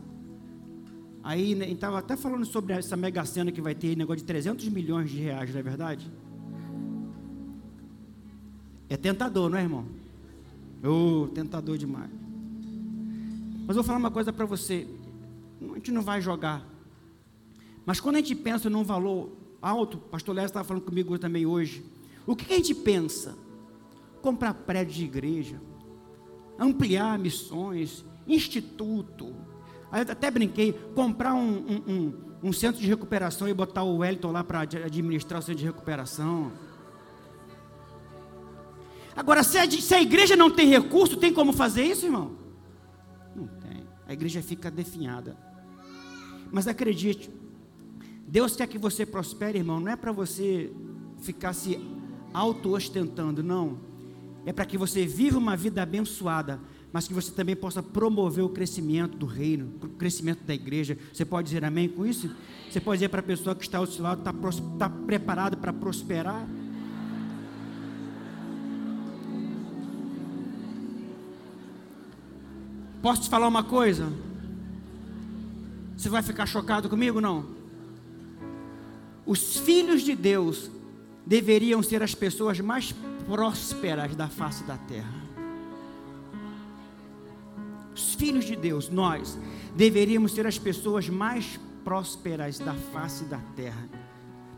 Aí 1.20 1.52
estava 1.64 1.98
até 1.98 2.16
falando 2.16 2.46
sobre 2.46 2.74
essa 2.74 2.96
mega 2.96 3.24
cena 3.24 3.50
que 3.50 3.60
vai 3.60 3.74
ter 3.74 3.96
negócio 3.96 4.20
de 4.20 4.24
300 4.24 4.68
milhões 4.68 5.10
de 5.10 5.18
reais, 5.18 5.50
não 5.50 5.58
é 5.58 5.62
verdade? 5.64 6.08
É 8.88 8.96
tentador, 8.96 9.48
não 9.50 9.58
é, 9.58 9.62
irmão? 9.62 9.86
Oh, 10.82 11.28
tentador 11.28 11.78
demais. 11.78 12.10
Mas 13.66 13.76
vou 13.76 13.84
falar 13.84 13.98
uma 13.98 14.10
coisa 14.10 14.32
para 14.32 14.44
você: 14.44 14.86
a 15.60 15.74
gente 15.74 15.90
não 15.90 16.02
vai 16.02 16.20
jogar. 16.20 16.64
Mas 17.86 18.00
quando 18.00 18.16
a 18.16 18.18
gente 18.18 18.34
pensa 18.34 18.68
num 18.68 18.84
valor 18.84 19.30
alto, 19.60 19.96
o 19.96 20.00
pastor 20.00 20.34
Léo 20.34 20.46
estava 20.46 20.64
falando 20.64 20.82
comigo 20.82 21.18
também 21.18 21.46
hoje. 21.46 21.84
O 22.26 22.34
que, 22.34 22.44
que 22.44 22.52
a 22.52 22.56
gente 22.56 22.74
pensa? 22.74 23.36
Comprar 24.22 24.54
prédio 24.54 24.94
de 24.94 25.04
igreja, 25.04 25.60
ampliar 26.58 27.18
missões, 27.18 28.04
instituto. 28.26 29.34
Eu 29.92 30.00
até 30.00 30.30
brinquei, 30.30 30.72
comprar 30.94 31.34
um, 31.34 31.56
um, 31.56 31.92
um, 31.92 32.12
um 32.48 32.52
centro 32.52 32.80
de 32.80 32.86
recuperação 32.86 33.48
e 33.48 33.54
botar 33.54 33.82
o 33.82 33.98
Wellington 33.98 34.32
lá 34.32 34.42
para 34.42 34.60
administrar 34.60 35.40
o 35.40 35.42
centro 35.42 35.60
de 35.60 35.66
recuperação. 35.66 36.52
Agora, 39.16 39.42
se 39.42 39.58
a, 39.58 39.70
se 39.70 39.94
a 39.94 40.02
igreja 40.02 40.36
não 40.36 40.50
tem 40.50 40.68
recurso, 40.68 41.16
tem 41.16 41.32
como 41.32 41.52
fazer 41.52 41.84
isso, 41.84 42.06
irmão? 42.06 42.44
a 44.06 44.12
igreja 44.12 44.42
fica 44.42 44.70
definhada. 44.70 45.36
Mas 46.50 46.68
acredite, 46.68 47.30
Deus 48.26 48.54
quer 48.54 48.66
que 48.66 48.78
você 48.78 49.04
prospere, 49.04 49.58
irmão, 49.58 49.80
não 49.80 49.90
é 49.90 49.96
para 49.96 50.12
você 50.12 50.70
ficar 51.18 51.52
se 51.52 51.80
auto-ostentando, 52.32 53.42
não. 53.42 53.78
É 54.46 54.52
para 54.52 54.66
que 54.66 54.76
você 54.76 55.06
viva 55.06 55.38
uma 55.38 55.56
vida 55.56 55.82
abençoada, 55.82 56.60
mas 56.92 57.08
que 57.08 57.14
você 57.14 57.32
também 57.32 57.56
possa 57.56 57.82
promover 57.82 58.44
o 58.44 58.48
crescimento 58.48 59.16
do 59.16 59.26
reino, 59.26 59.72
o 59.82 59.88
crescimento 59.88 60.44
da 60.44 60.54
igreja. 60.54 60.98
Você 61.12 61.24
pode 61.24 61.48
dizer 61.48 61.64
amém 61.64 61.88
com 61.88 62.06
isso? 62.06 62.30
Você 62.70 62.80
pode 62.80 62.98
dizer 62.98 63.08
para 63.08 63.20
a 63.20 63.22
pessoa 63.22 63.56
que 63.56 63.62
está 63.62 63.78
ao 63.78 63.86
seu 63.86 64.02
lado, 64.02 64.18
está, 64.18 64.48
está 64.48 64.88
preparado 64.88 65.56
para 65.56 65.72
prosperar? 65.72 66.46
Posso 73.04 73.20
te 73.20 73.28
falar 73.28 73.46
uma 73.46 73.62
coisa? 73.62 74.10
Você 75.94 76.08
vai 76.08 76.22
ficar 76.22 76.46
chocado 76.46 76.88
comigo? 76.88 77.20
Não. 77.20 77.44
Os 79.26 79.58
filhos 79.58 80.00
de 80.00 80.14
Deus 80.16 80.70
deveriam 81.26 81.82
ser 81.82 82.02
as 82.02 82.14
pessoas 82.14 82.60
mais 82.60 82.94
prósperas 83.26 84.16
da 84.16 84.28
face 84.28 84.64
da 84.64 84.78
terra. 84.78 85.22
Os 87.94 88.14
filhos 88.14 88.46
de 88.46 88.56
Deus, 88.56 88.88
nós, 88.88 89.38
deveríamos 89.76 90.32
ser 90.32 90.46
as 90.46 90.58
pessoas 90.58 91.06
mais 91.06 91.60
prósperas 91.84 92.58
da 92.58 92.72
face 92.72 93.24
da 93.24 93.38
terra. 93.54 93.86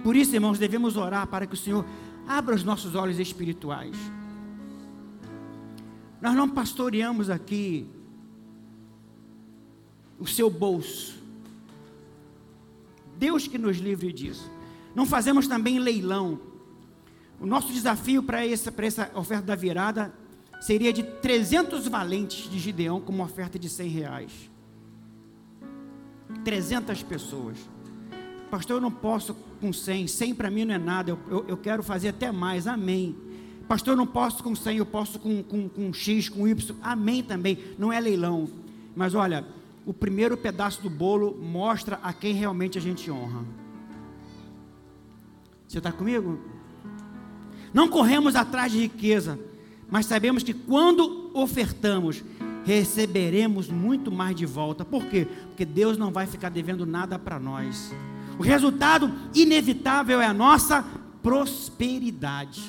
Por 0.04 0.14
isso, 0.14 0.32
irmãos, 0.36 0.56
devemos 0.56 0.96
orar 0.96 1.26
para 1.26 1.48
que 1.48 1.54
o 1.54 1.58
Senhor 1.58 1.84
abra 2.28 2.54
os 2.54 2.62
nossos 2.62 2.94
olhos 2.94 3.18
espirituais. 3.18 3.96
Nós 6.22 6.36
não 6.36 6.48
pastoreamos 6.48 7.28
aqui 7.28 7.95
o 10.18 10.26
seu 10.26 10.50
bolso. 10.50 11.16
Deus 13.18 13.46
que 13.46 13.58
nos 13.58 13.78
livre 13.78 14.12
disso. 14.12 14.50
Não 14.94 15.06
fazemos 15.06 15.46
também 15.46 15.78
leilão. 15.78 16.40
O 17.40 17.46
nosso 17.46 17.72
desafio 17.72 18.22
para 18.22 18.46
essa, 18.46 18.72
para 18.72 18.86
essa 18.86 19.10
oferta 19.14 19.44
da 19.44 19.54
virada 19.54 20.12
seria 20.60 20.92
de 20.92 21.02
300 21.02 21.86
valentes 21.86 22.50
de 22.50 22.58
Gideão 22.58 23.00
como 23.00 23.22
oferta 23.22 23.58
de 23.58 23.68
100 23.68 23.88
reais. 23.88 24.50
300 26.44 27.02
pessoas. 27.02 27.58
Pastor, 28.50 28.76
eu 28.76 28.80
não 28.80 28.90
posso 28.90 29.34
com 29.60 29.72
100. 29.72 30.06
100 30.06 30.34
para 30.34 30.50
mim 30.50 30.64
não 30.64 30.74
é 30.74 30.78
nada. 30.78 31.10
Eu, 31.10 31.18
eu, 31.28 31.44
eu, 31.48 31.56
quero 31.56 31.82
fazer 31.82 32.08
até 32.08 32.30
mais. 32.30 32.66
Amém. 32.66 33.16
Pastor, 33.68 33.92
eu 33.92 33.96
não 33.96 34.06
posso 34.06 34.42
com 34.42 34.54
100. 34.54 34.78
Eu 34.78 34.86
posso 34.86 35.18
com, 35.18 35.42
com, 35.42 35.68
com 35.68 35.92
X, 35.92 36.28
com 36.28 36.46
Y. 36.46 36.76
Amém 36.82 37.22
também. 37.22 37.58
Não 37.78 37.92
é 37.92 38.00
leilão. 38.00 38.48
Mas 38.94 39.14
olha, 39.14 39.44
o 39.86 39.94
primeiro 39.94 40.36
pedaço 40.36 40.82
do 40.82 40.90
bolo 40.90 41.38
mostra 41.40 42.00
a 42.02 42.12
quem 42.12 42.34
realmente 42.34 42.76
a 42.76 42.80
gente 42.80 43.08
honra. 43.08 43.44
Você 45.66 45.78
está 45.78 45.92
comigo? 45.92 46.40
Não 47.72 47.88
corremos 47.88 48.34
atrás 48.34 48.72
de 48.72 48.80
riqueza, 48.80 49.38
mas 49.88 50.06
sabemos 50.06 50.42
que 50.42 50.52
quando 50.52 51.30
ofertamos, 51.32 52.24
receberemos 52.64 53.68
muito 53.68 54.10
mais 54.10 54.34
de 54.34 54.44
volta. 54.44 54.84
Por 54.84 55.06
quê? 55.06 55.28
Porque 55.46 55.64
Deus 55.64 55.96
não 55.96 56.10
vai 56.10 56.26
ficar 56.26 56.48
devendo 56.48 56.84
nada 56.84 57.16
para 57.16 57.38
nós. 57.38 57.94
O 58.40 58.42
resultado 58.42 59.12
inevitável 59.34 60.20
é 60.20 60.26
a 60.26 60.34
nossa 60.34 60.84
prosperidade. 61.22 62.60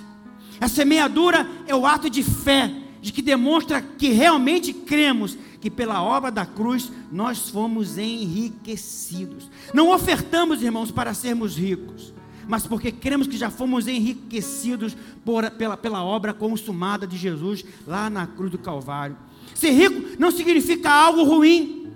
A 0.62 0.68
semeadura 0.68 1.50
é 1.66 1.76
o 1.76 1.86
ato 1.86 2.12
de 2.12 2.22
fé, 2.22 2.72
de 3.02 3.12
que 3.12 3.22
demonstra 3.22 3.82
que 3.82 4.10
realmente 4.10 4.74
cremos 4.74 5.38
que 5.60 5.70
pela 5.70 6.02
obra 6.02 6.32
da 6.32 6.46
cruz 6.46 6.92
nós 7.12 7.50
fomos 7.50 7.98
enriquecidos. 7.98 9.50
Não 9.74 9.94
ofertamos, 9.94 10.62
irmãos, 10.62 10.92
para 10.92 11.14
sermos 11.14 11.58
ricos, 11.58 12.14
mas 12.48 12.66
porque 12.66 12.92
cremos 12.92 13.28
que 13.28 13.38
já 13.38 13.50
fomos 13.50 13.88
enriquecidos 13.88 14.96
por, 15.26 15.50
pela, 15.52 15.76
pela 15.76 16.04
obra 16.04 16.34
consumada 16.34 17.06
de 17.06 17.18
Jesus 17.18 17.66
lá 17.86 18.10
na 18.10 18.26
cruz 18.28 18.52
do 18.52 18.58
Calvário. 18.58 19.18
Ser 19.54 19.72
rico 19.72 20.16
não 20.20 20.32
significa 20.32 20.90
algo 20.92 21.24
ruim. 21.24 21.92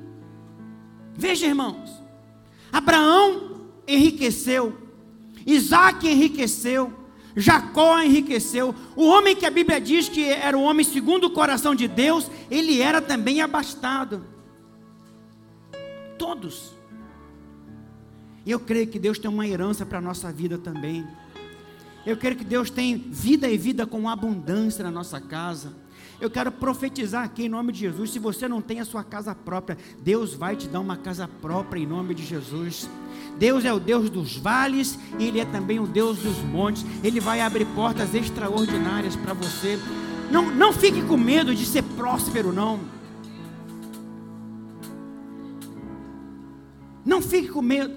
Veja, 1.16 1.46
irmãos, 1.46 1.92
Abraão 2.72 3.68
enriqueceu, 3.88 4.76
Isaac 5.46 6.08
enriqueceu, 6.08 6.94
Jacó 7.36 8.02
enriqueceu. 8.02 8.76
O 8.96 9.08
homem 9.08 9.36
que 9.36 9.46
a 9.46 9.52
Bíblia 9.52 9.80
diz 9.80 10.10
que 10.10 10.26
era 10.26 10.58
o 10.58 10.64
homem 10.64 10.86
segundo 10.86 11.26
o 11.26 11.32
coração 11.32 11.74
de 11.74 11.88
Deus, 11.88 12.30
ele 12.50 12.82
era 12.82 13.02
também 13.02 13.42
abastado. 13.42 14.26
Todos. 16.18 16.74
Eu 18.46 18.60
creio 18.60 18.88
que 18.88 19.00
Deus 19.00 19.20
tem 19.20 19.30
uma 19.30 19.48
herança 19.48 19.86
para 19.86 20.00
a 20.00 20.02
nossa 20.02 20.32
vida 20.32 20.58
também. 20.58 21.08
Eu 22.06 22.18
creio 22.18 22.36
que 22.36 22.44
Deus 22.44 22.70
tem 22.70 22.98
vida 22.98 23.48
e 23.48 23.58
vida 23.58 23.86
com 23.86 24.10
abundância 24.10 24.84
na 24.84 24.92
nossa 24.92 25.22
casa. 25.22 25.74
Eu 26.20 26.30
quero 26.30 26.52
profetizar 26.52 27.24
aqui 27.24 27.46
em 27.46 27.50
nome 27.50 27.72
de 27.72 27.80
Jesus. 27.80 28.12
Se 28.12 28.20
você 28.20 28.48
não 28.48 28.62
tem 28.62 28.80
a 28.80 28.86
sua 28.86 29.04
casa 29.04 29.34
própria, 29.34 29.78
Deus 30.02 30.34
vai 30.34 30.56
te 30.56 30.68
dar 30.68 30.80
uma 30.80 30.98
casa 30.98 31.28
própria 31.28 31.80
em 31.80 31.86
nome 31.86 32.14
de 32.14 32.24
Jesus. 32.24 32.90
Deus 33.38 33.66
é 33.66 33.74
o 33.74 33.80
Deus 33.80 34.10
dos 34.10 34.38
vales 34.38 34.98
e 35.18 35.26
Ele 35.26 35.40
é 35.40 35.46
também 35.46 35.80
o 35.80 35.88
Deus 35.88 36.20
dos 36.20 36.38
montes. 36.44 36.86
Ele 37.04 37.20
vai 37.20 37.42
abrir 37.42 37.66
portas 37.68 38.14
extraordinárias 38.14 39.16
para 39.16 39.34
você. 39.34 39.80
Não, 40.32 40.50
não 40.52 40.72
fique 40.72 41.02
com 41.02 41.18
medo 41.18 41.54
de 41.54 41.66
ser 41.66 41.84
próspero, 41.84 42.54
não. 42.54 42.80
Não 47.06 47.22
fique 47.22 47.48
com 47.48 47.62
medo. 47.62 47.94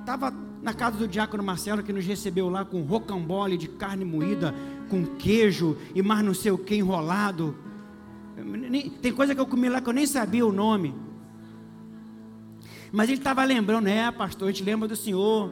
Estava 0.00 0.32
na 0.62 0.72
casa 0.72 0.96
do 0.96 1.08
diácono 1.08 1.42
Marcelo 1.42 1.82
que 1.82 1.92
nos 1.92 2.04
recebeu 2.04 2.48
lá 2.48 2.64
com 2.64 2.82
rocambole 2.82 3.56
de 3.56 3.66
carne 3.66 4.04
moída, 4.04 4.54
com 4.88 5.04
queijo 5.04 5.76
e 5.94 6.02
mais 6.02 6.24
não 6.24 6.34
sei 6.34 6.52
o 6.52 6.58
que 6.58 6.76
enrolado. 6.76 7.56
Tem 9.00 9.12
coisa 9.12 9.34
que 9.34 9.40
eu 9.40 9.46
comi 9.46 9.68
lá 9.68 9.80
que 9.80 9.88
eu 9.88 9.92
nem 9.92 10.06
sabia 10.06 10.46
o 10.46 10.52
nome. 10.52 10.94
Mas 12.92 13.08
ele 13.08 13.18
estava 13.18 13.42
lembrando, 13.42 13.88
é, 13.88 14.10
pastor, 14.10 14.48
a 14.48 14.52
gente 14.52 14.62
lembra 14.62 14.86
do 14.86 14.94
senhor. 14.94 15.50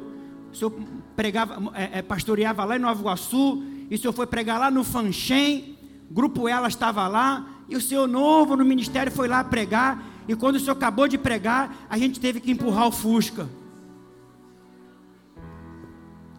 O 0.52 0.54
senhor 0.54 0.72
pregava, 1.16 1.72
é, 1.74 1.98
é, 1.98 2.02
pastoreava 2.02 2.64
lá 2.64 2.76
em 2.76 2.80
Nova 2.80 3.00
Iguaçu, 3.00 3.64
e 3.90 3.94
o 3.94 3.98
senhor 3.98 4.12
foi 4.12 4.26
pregar 4.26 4.60
lá 4.60 4.70
no 4.70 4.84
Fanchen, 4.84 5.78
grupo 6.10 6.46
ela 6.46 6.68
estava 6.68 7.08
lá, 7.08 7.48
e 7.68 7.76
o 7.76 7.80
senhor 7.80 8.06
novo 8.06 8.56
no 8.56 8.64
ministério 8.64 9.10
foi 9.10 9.26
lá 9.26 9.42
pregar, 9.42 10.04
e 10.28 10.36
quando 10.36 10.56
o 10.56 10.60
senhor 10.60 10.72
acabou 10.72 11.08
de 11.08 11.16
pregar, 11.16 11.86
a 11.88 11.96
gente 11.96 12.20
teve 12.20 12.40
que 12.40 12.50
empurrar 12.50 12.88
o 12.88 12.92
Fusca. 12.92 13.48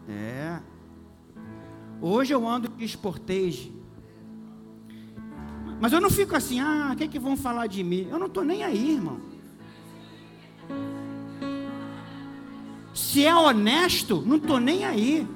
É. 0.08 0.60
Hoje 1.99 2.34
eu 2.34 2.47
ando 2.47 2.68
de 2.70 2.86
esportege. 2.86 3.72
Mas 5.80 5.93
eu 5.93 6.02
não 6.02 6.10
fico 6.10 6.36
assim, 6.36 6.60
ah, 6.60 6.91
o 6.93 6.95
que, 6.95 7.06
é 7.06 7.08
que 7.08 7.18
vão 7.18 7.36
falar 7.36 7.66
de 7.68 7.84
mim? 7.84 8.08
Eu 8.10 8.20
não 8.20 8.28
estou 8.28 8.43
nem 8.43 8.64
aí, 8.64 8.91
irmão. 8.91 9.30
Se 12.93 13.25
é 13.25 13.35
honesto, 13.35 14.23
não 14.25 14.37
estou 14.37 14.59
nem 14.59 14.85
aí. 14.85 15.27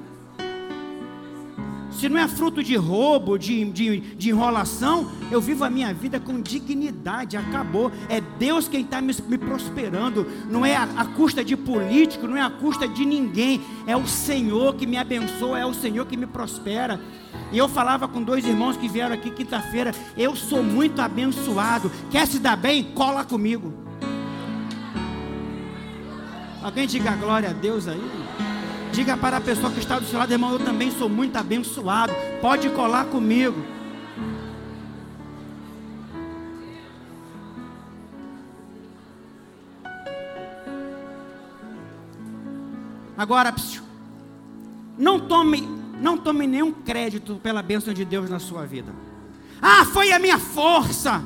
Se 1.92 2.10
não 2.10 2.20
é 2.20 2.28
fruto 2.28 2.62
de 2.62 2.76
roubo, 2.76 3.38
de, 3.38 3.64
de, 3.72 4.00
de, 4.02 4.30
enrolação, 4.30 5.10
eu 5.32 5.40
vivo 5.40 5.64
a 5.64 5.70
minha 5.70 5.94
vida 5.94 6.20
com 6.20 6.42
dignidade, 6.42 7.38
acabou. 7.38 7.90
É 8.10 8.20
Deus 8.20 8.68
quem 8.68 8.82
está 8.82 9.00
me, 9.02 9.16
me, 9.30 9.38
prosperando, 9.38 10.28
não 10.50 10.66
é 10.66 10.76
a, 10.76 10.84
a, 10.84 11.06
custa 11.06 11.44
de 11.44 11.56
político, 11.56 12.28
não 12.28 12.36
é 12.36 12.42
a 12.42 12.50
custa 12.50 12.86
de 12.86 13.06
ninguém, 13.06 13.62
é 13.88 13.96
o 13.96 14.06
Senhor 14.06 14.76
que 14.76 14.86
me 14.86 14.98
abençoa, 14.98 15.58
é 15.58 15.66
o 15.66 15.74
Senhor 15.74 16.06
que 16.06 16.18
me 16.18 16.28
prospera. 16.28 17.00
E 17.52 17.58
eu 17.58 17.70
falava 17.70 18.10
com 18.10 18.22
dois 18.22 18.46
irmãos 18.46 18.76
que 18.76 18.90
vieram 18.90 19.16
aqui 19.16 19.32
quinta-feira, 19.32 19.96
eu 20.18 20.36
sou 20.36 20.62
muito 20.62 21.02
abençoado, 21.02 21.90
quer 22.12 22.28
se 22.28 22.40
dar 22.40 22.58
bem? 22.58 22.84
Cola 22.84 23.24
comigo. 23.24 23.85
Alguém 26.66 26.88
diga 26.88 27.12
glória 27.12 27.52
a 27.52 27.54
Deus 27.54 27.88
aí? 27.88 28.02
Diga 28.92 29.16
para 29.16 29.38
a 29.38 29.40
pessoa 29.40 29.72
que 29.72 29.78
está 29.78 30.00
do 30.00 30.06
seu 30.08 30.18
lado, 30.18 30.32
irmão, 30.32 30.52
eu 30.52 30.58
também 30.58 30.90
sou 30.90 31.08
muito 31.08 31.38
abençoado. 31.38 32.12
Pode 32.42 32.68
colar 32.72 33.06
comigo. 33.06 33.64
Agora, 43.16 43.54
não 44.98 45.20
tome, 45.20 45.70
não 46.02 46.18
tome 46.18 46.48
nenhum 46.48 46.72
crédito 46.72 47.36
pela 47.44 47.62
bênção 47.62 47.94
de 47.94 48.04
Deus 48.04 48.28
na 48.28 48.40
sua 48.40 48.66
vida. 48.66 48.92
Ah, 49.62 49.86
foi 49.86 50.12
a 50.12 50.18
minha 50.18 50.40
força, 50.40 51.24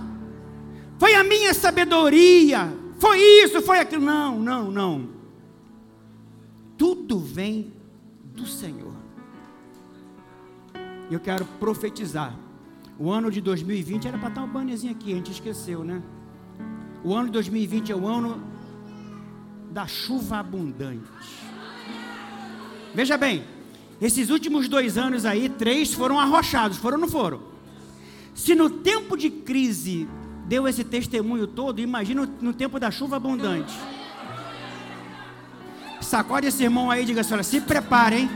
foi 0.98 1.16
a 1.16 1.24
minha 1.24 1.54
sabedoria, 1.54 2.74
foi 3.00 3.22
isso, 3.22 3.62
foi 3.62 3.80
aquilo. 3.80 4.04
Não, 4.04 4.38
não, 4.38 4.70
não 4.70 5.19
tudo 6.80 7.20
vem 7.20 7.74
do 8.24 8.48
Senhor. 8.48 8.94
Eu 11.12 11.20
quero 11.20 11.44
profetizar. 11.60 12.34
O 12.98 13.12
ano 13.12 13.30
de 13.30 13.42
2020 13.42 14.08
era 14.08 14.18
para 14.18 14.30
estar 14.30 14.44
um 14.44 14.48
bannerzinho 14.48 14.94
aqui, 14.94 15.12
a 15.12 15.16
gente 15.16 15.32
esqueceu, 15.32 15.84
né? 15.84 16.02
O 17.04 17.14
ano 17.14 17.28
de 17.28 17.34
2020 17.34 17.92
é 17.92 17.96
o 17.96 18.08
ano 18.08 18.42
da 19.70 19.88
chuva 19.88 20.38
abundante. 20.38 21.04
Veja 22.96 23.18
bem, 23.18 23.44
esses 24.02 24.30
últimos 24.30 24.70
dois 24.70 24.98
anos 24.98 25.26
aí, 25.26 25.50
três 25.50 25.94
foram 25.94 26.18
arrochados, 26.18 26.78
foram 26.78 26.96
ou 26.96 27.02
não 27.02 27.10
foram? 27.10 27.42
Se 28.34 28.56
no 28.56 28.70
tempo 28.70 29.18
de 29.18 29.30
crise 29.30 30.08
deu 30.48 30.66
esse 30.66 30.86
testemunho 30.86 31.46
todo, 31.46 31.80
imagina 31.82 32.30
no 32.40 32.54
tempo 32.54 32.80
da 32.80 32.90
chuva 32.90 33.18
abundante. 33.18 33.78
Sacode 36.10 36.48
esse 36.48 36.64
irmão 36.64 36.90
aí 36.90 37.04
e 37.04 37.06
diga 37.06 37.22
assim: 37.22 37.36
olha, 37.36 37.44
se 37.44 37.62
preparem. 37.62 38.28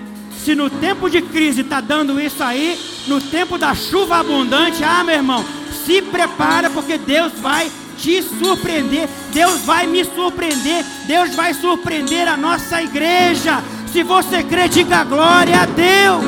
Se 0.45 0.53
no 0.53 0.69
tempo 0.69 1.09
de 1.09 1.21
crise 1.21 1.61
está 1.61 1.81
dando 1.81 2.19
isso 2.19 2.43
aí, 2.43 2.79
no 3.07 3.19
tempo 3.19 3.57
da 3.57 3.73
chuva 3.73 4.17
abundante, 4.17 4.83
ah, 4.83 5.03
meu 5.03 5.15
irmão, 5.15 5.43
se 5.85 6.01
prepara, 6.01 6.69
porque 6.69 6.97
Deus 6.99 7.33
vai 7.39 7.71
te 7.97 8.21
surpreender. 8.21 9.09
Deus 9.31 9.61
vai 9.61 9.87
me 9.87 10.05
surpreender. 10.05 10.85
Deus 11.07 11.33
vai 11.33 11.53
surpreender 11.55 12.27
a 12.27 12.37
nossa 12.37 12.83
igreja. 12.83 13.63
Se 13.91 14.03
você 14.03 14.43
crê, 14.43 14.67
diga 14.67 15.03
glória 15.03 15.61
a 15.61 15.65
Deus. 15.65 16.23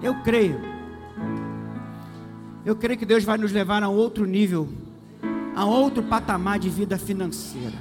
Eu 0.00 0.14
creio 0.22 0.69
eu 2.70 2.76
creio 2.76 2.96
que 2.96 3.04
Deus 3.04 3.24
vai 3.24 3.36
nos 3.36 3.50
levar 3.50 3.82
a 3.82 3.88
outro 3.88 4.24
nível, 4.24 4.68
a 5.56 5.64
outro 5.64 6.04
patamar 6.04 6.56
de 6.56 6.68
vida 6.68 6.96
financeira. 6.96 7.74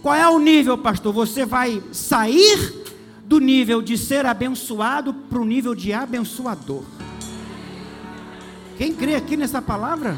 Qual 0.00 0.14
é 0.14 0.28
o 0.28 0.38
nível, 0.38 0.78
pastor? 0.78 1.12
Você 1.12 1.44
vai 1.44 1.82
sair 1.90 2.72
do 3.24 3.40
nível 3.40 3.82
de 3.82 3.98
ser 3.98 4.24
abençoado 4.24 5.12
para 5.12 5.40
o 5.40 5.44
nível 5.44 5.74
de 5.74 5.92
abençoador. 5.92 6.84
Quem 8.78 8.94
crê 8.94 9.16
aqui 9.16 9.36
nessa 9.36 9.60
palavra? 9.60 10.16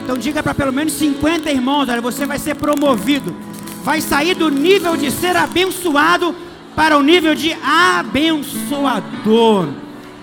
Então 0.00 0.18
diga 0.18 0.42
para 0.42 0.52
pelo 0.52 0.72
menos 0.72 0.92
50 0.92 1.50
irmãos, 1.50 1.88
olha, 1.88 2.02
você 2.02 2.26
vai 2.26 2.38
ser 2.38 2.56
promovido. 2.56 3.34
Vai 3.82 4.02
sair 4.02 4.34
do 4.34 4.50
nível 4.50 4.98
de 4.98 5.10
ser 5.10 5.34
abençoado 5.34 6.34
para 6.76 6.98
o 6.98 7.02
nível 7.02 7.34
de 7.34 7.54
abençoador. 7.54 8.42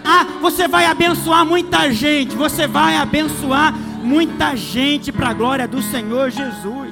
Ah, 0.03 0.23
você 0.41 0.67
vai 0.67 0.85
abençoar 0.85 1.45
muita 1.45 1.91
gente, 1.91 2.35
você 2.35 2.67
vai 2.67 2.95
abençoar 2.95 3.73
muita 4.03 4.55
gente 4.55 5.11
para 5.11 5.29
a 5.29 5.33
glória 5.33 5.67
do 5.67 5.81
Senhor 5.81 6.29
Jesus. 6.29 6.89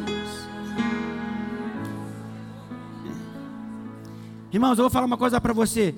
Irmãos, 4.52 4.78
eu 4.78 4.84
vou 4.84 4.90
falar 4.90 5.06
uma 5.06 5.18
coisa 5.18 5.40
para 5.42 5.54
você. 5.54 5.94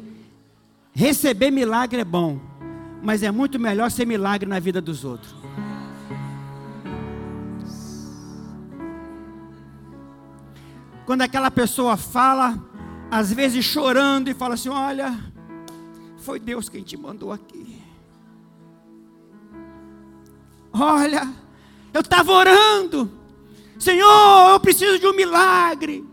Receber 0.94 1.52
milagre 1.52 2.02
é 2.02 2.06
bom, 2.06 2.40
mas 3.02 3.24
é 3.24 3.32
muito 3.32 3.60
melhor 3.60 3.90
ser 3.92 4.06
milagre 4.06 4.50
na 4.50 4.60
vida 4.60 4.82
dos 4.82 5.06
outros. 5.06 5.34
Quando 11.06 11.22
aquela 11.22 11.50
pessoa 11.50 11.98
fala, 11.98 12.58
às 13.10 13.34
vezes 13.34 13.66
chorando, 13.66 14.30
e 14.30 14.34
fala 14.34 14.54
assim: 14.54 14.70
Olha, 14.70 15.18
foi 16.20 16.40
Deus 16.40 16.70
quem 16.70 16.84
te 16.84 16.96
mandou 16.98 17.32
aqui. 17.32 17.82
Olha, 20.72 21.28
eu 21.94 22.02
estava 22.02 22.32
orando, 22.32 23.12
Senhor, 23.80 24.52
eu 24.52 24.60
preciso 24.60 25.00
de 25.00 25.08
um 25.08 25.16
milagre. 25.16 26.06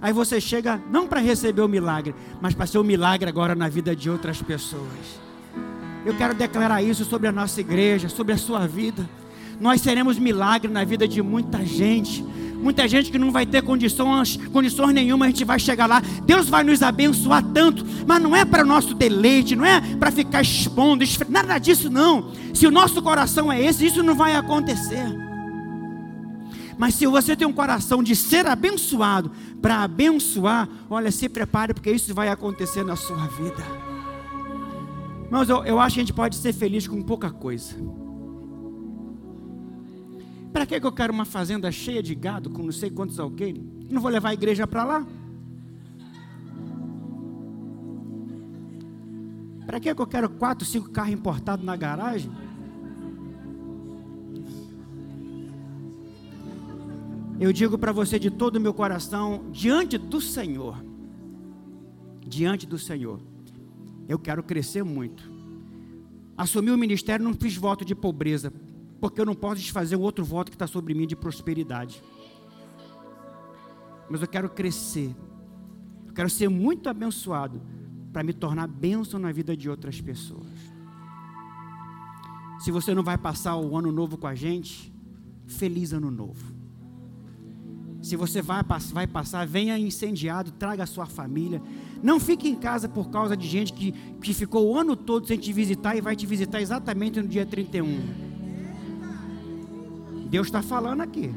Aí 0.00 0.12
você 0.12 0.40
chega 0.40 0.80
não 0.90 1.06
para 1.06 1.20
receber 1.20 1.60
o 1.60 1.68
milagre, 1.68 2.14
mas 2.40 2.54
para 2.54 2.66
ser 2.66 2.78
um 2.78 2.84
milagre 2.84 3.28
agora 3.28 3.54
na 3.54 3.68
vida 3.68 3.94
de 3.94 4.08
outras 4.08 4.40
pessoas. 4.40 5.20
Eu 6.06 6.16
quero 6.16 6.34
declarar 6.34 6.82
isso 6.82 7.04
sobre 7.04 7.28
a 7.28 7.32
nossa 7.32 7.60
igreja, 7.60 8.08
sobre 8.08 8.32
a 8.32 8.38
sua 8.38 8.66
vida. 8.66 9.08
Nós 9.60 9.80
seremos 9.80 10.18
milagre 10.18 10.70
na 10.70 10.84
vida 10.84 11.06
de 11.08 11.20
muita 11.20 11.66
gente 11.66 12.24
Muita 12.60 12.88
gente 12.88 13.10
que 13.10 13.18
não 13.18 13.30
vai 13.30 13.46
ter 13.46 13.62
condições, 13.62 14.36
condições 14.52 14.92
nenhuma, 14.92 15.26
a 15.26 15.28
gente 15.28 15.44
vai 15.44 15.58
chegar 15.58 15.86
lá. 15.86 16.02
Deus 16.24 16.48
vai 16.48 16.64
nos 16.64 16.82
abençoar 16.82 17.42
tanto, 17.42 17.86
mas 18.06 18.20
não 18.20 18.34
é 18.34 18.44
para 18.44 18.64
nosso 18.64 18.94
deleite, 18.94 19.54
não 19.54 19.64
é 19.64 19.80
para 19.96 20.10
ficar 20.10 20.42
expondo, 20.42 21.04
nada 21.28 21.58
disso 21.58 21.88
não. 21.88 22.32
Se 22.52 22.66
o 22.66 22.70
nosso 22.70 23.00
coração 23.00 23.50
é 23.52 23.62
esse, 23.62 23.86
isso 23.86 24.02
não 24.02 24.14
vai 24.14 24.34
acontecer. 24.34 25.06
Mas 26.76 26.94
se 26.94 27.06
você 27.06 27.36
tem 27.36 27.46
um 27.46 27.52
coração 27.52 28.02
de 28.02 28.14
ser 28.14 28.46
abençoado, 28.46 29.30
para 29.60 29.82
abençoar, 29.82 30.68
olha, 30.88 31.10
se 31.10 31.28
prepare, 31.28 31.74
porque 31.74 31.90
isso 31.90 32.14
vai 32.14 32.28
acontecer 32.28 32.84
na 32.84 32.96
sua 32.96 33.26
vida. 33.26 33.64
Mas 35.30 35.48
eu, 35.48 35.64
eu 35.64 35.80
acho 35.80 35.94
que 35.94 36.00
a 36.00 36.04
gente 36.04 36.12
pode 36.12 36.36
ser 36.36 36.52
feliz 36.52 36.86
com 36.86 37.02
pouca 37.02 37.30
coisa. 37.30 37.74
Para 40.52 40.66
que 40.66 40.74
eu 40.74 40.92
quero 40.92 41.12
uma 41.12 41.24
fazenda 41.24 41.70
cheia 41.70 42.02
de 42.02 42.14
gado 42.14 42.50
com 42.50 42.62
não 42.62 42.72
sei 42.72 42.90
quantos 42.90 43.20
alguém? 43.20 43.54
Não 43.90 44.00
vou 44.00 44.10
levar 44.10 44.30
a 44.30 44.34
igreja 44.34 44.66
para 44.66 44.84
lá? 44.84 45.06
Para 49.66 49.78
que 49.78 49.90
eu 49.90 50.06
quero 50.06 50.30
quatro, 50.30 50.66
cinco 50.66 50.90
carros 50.90 51.12
importados 51.12 51.64
na 51.64 51.76
garagem? 51.76 52.30
Eu 57.38 57.52
digo 57.52 57.78
para 57.78 57.92
você 57.92 58.18
de 58.18 58.30
todo 58.30 58.56
o 58.56 58.60
meu 58.60 58.74
coração, 58.74 59.44
diante 59.52 59.96
do 59.96 60.20
Senhor, 60.20 60.82
diante 62.26 62.66
do 62.66 62.78
Senhor, 62.78 63.20
Eu 64.08 64.18
quero 64.18 64.42
crescer 64.42 64.82
muito. 64.82 65.30
Assumi 66.34 66.70
o 66.70 66.78
ministério, 66.78 67.22
não 67.22 67.34
fiz 67.34 67.54
voto 67.56 67.84
de 67.84 67.94
pobreza, 67.94 68.50
porque 69.00 69.20
eu 69.20 69.26
não 69.26 69.34
posso 69.34 69.60
desfazer 69.60 69.96
o 69.96 70.00
outro 70.00 70.24
voto 70.24 70.50
que 70.50 70.56
está 70.56 70.66
sobre 70.66 70.94
mim 70.94 71.06
de 71.06 71.14
prosperidade. 71.14 72.02
Mas 74.08 74.22
eu 74.22 74.28
quero 74.28 74.48
crescer. 74.48 75.14
Eu 76.06 76.12
quero 76.12 76.30
ser 76.30 76.48
muito 76.48 76.88
abençoado 76.88 77.60
para 78.12 78.22
me 78.22 78.32
tornar 78.32 78.66
bênção 78.66 79.20
na 79.20 79.30
vida 79.30 79.56
de 79.56 79.68
outras 79.68 80.00
pessoas. 80.00 80.46
Se 82.58 82.72
você 82.72 82.92
não 82.94 83.02
vai 83.02 83.16
passar 83.16 83.56
o 83.56 83.76
ano 83.76 83.92
novo 83.92 84.18
com 84.18 84.26
a 84.26 84.34
gente, 84.34 84.92
feliz 85.46 85.92
ano 85.92 86.10
novo. 86.10 86.58
Se 88.02 88.16
você 88.16 88.40
vai, 88.40 88.62
vai 88.92 89.06
passar, 89.06 89.46
venha 89.46 89.78
incendiado, 89.78 90.52
traga 90.52 90.84
a 90.84 90.86
sua 90.86 91.06
família. 91.06 91.62
Não 92.02 92.18
fique 92.18 92.48
em 92.48 92.56
casa 92.56 92.88
por 92.88 93.10
causa 93.10 93.36
de 93.36 93.46
gente 93.46 93.72
que, 93.72 93.92
que 94.20 94.32
ficou 94.32 94.68
o 94.68 94.76
ano 94.76 94.96
todo 94.96 95.26
sem 95.26 95.38
te 95.38 95.52
visitar 95.52 95.96
e 95.96 96.00
vai 96.00 96.16
te 96.16 96.26
visitar 96.26 96.60
exatamente 96.60 97.20
no 97.20 97.28
dia 97.28 97.44
31. 97.44 98.27
Deus 100.28 100.46
está 100.46 100.62
falando 100.62 101.00
aqui. 101.00 101.34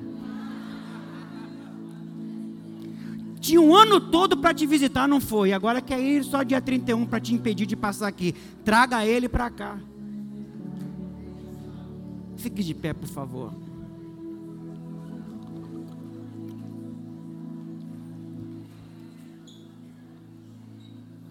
Tinha 3.39 3.59
um 3.59 3.75
ano 3.75 3.99
todo 3.99 4.37
para 4.37 4.53
te 4.53 4.67
visitar, 4.67 5.07
não 5.07 5.19
foi. 5.19 5.51
Agora 5.51 5.81
quer 5.81 5.99
ir 5.99 6.23
só 6.23 6.43
dia 6.43 6.61
31 6.61 7.05
para 7.07 7.19
te 7.19 7.33
impedir 7.33 7.65
de 7.65 7.75
passar 7.75 8.07
aqui. 8.07 8.35
Traga 8.63 9.05
ele 9.05 9.27
para 9.27 9.49
cá. 9.49 9.79
Fique 12.37 12.63
de 12.63 12.73
pé, 12.73 12.93
por 12.93 13.07
favor. 13.07 13.51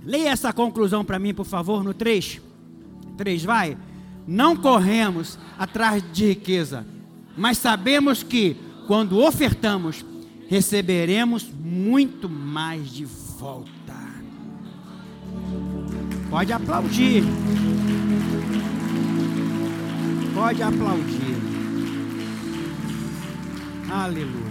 Leia 0.05 0.31
essa 0.31 0.53
conclusão 0.53 1.05
para 1.05 1.19
mim, 1.19 1.35
por 1.35 1.47
favor, 1.47 1.85
no 1.85 1.95
3. 1.95 2.41
3, 3.17 3.45
vai. 3.45 3.77
Não 4.27 4.57
corremos 4.57 5.39
atrás 5.59 6.03
de 6.13 6.29
riqueza, 6.29 6.87
mas 7.37 7.59
sabemos 7.59 8.23
que, 8.23 8.57
quando 8.87 9.19
ofertamos, 9.19 10.05
receberemos 10.49 11.51
muito 11.63 12.29
mais 12.29 12.91
de 12.91 13.05
volta. 13.05 13.95
Pode 16.29 16.53
aplaudir. 16.53 17.25
Pode 20.35 20.63
aplaudir. 20.63 21.37
Aleluia. 23.91 24.50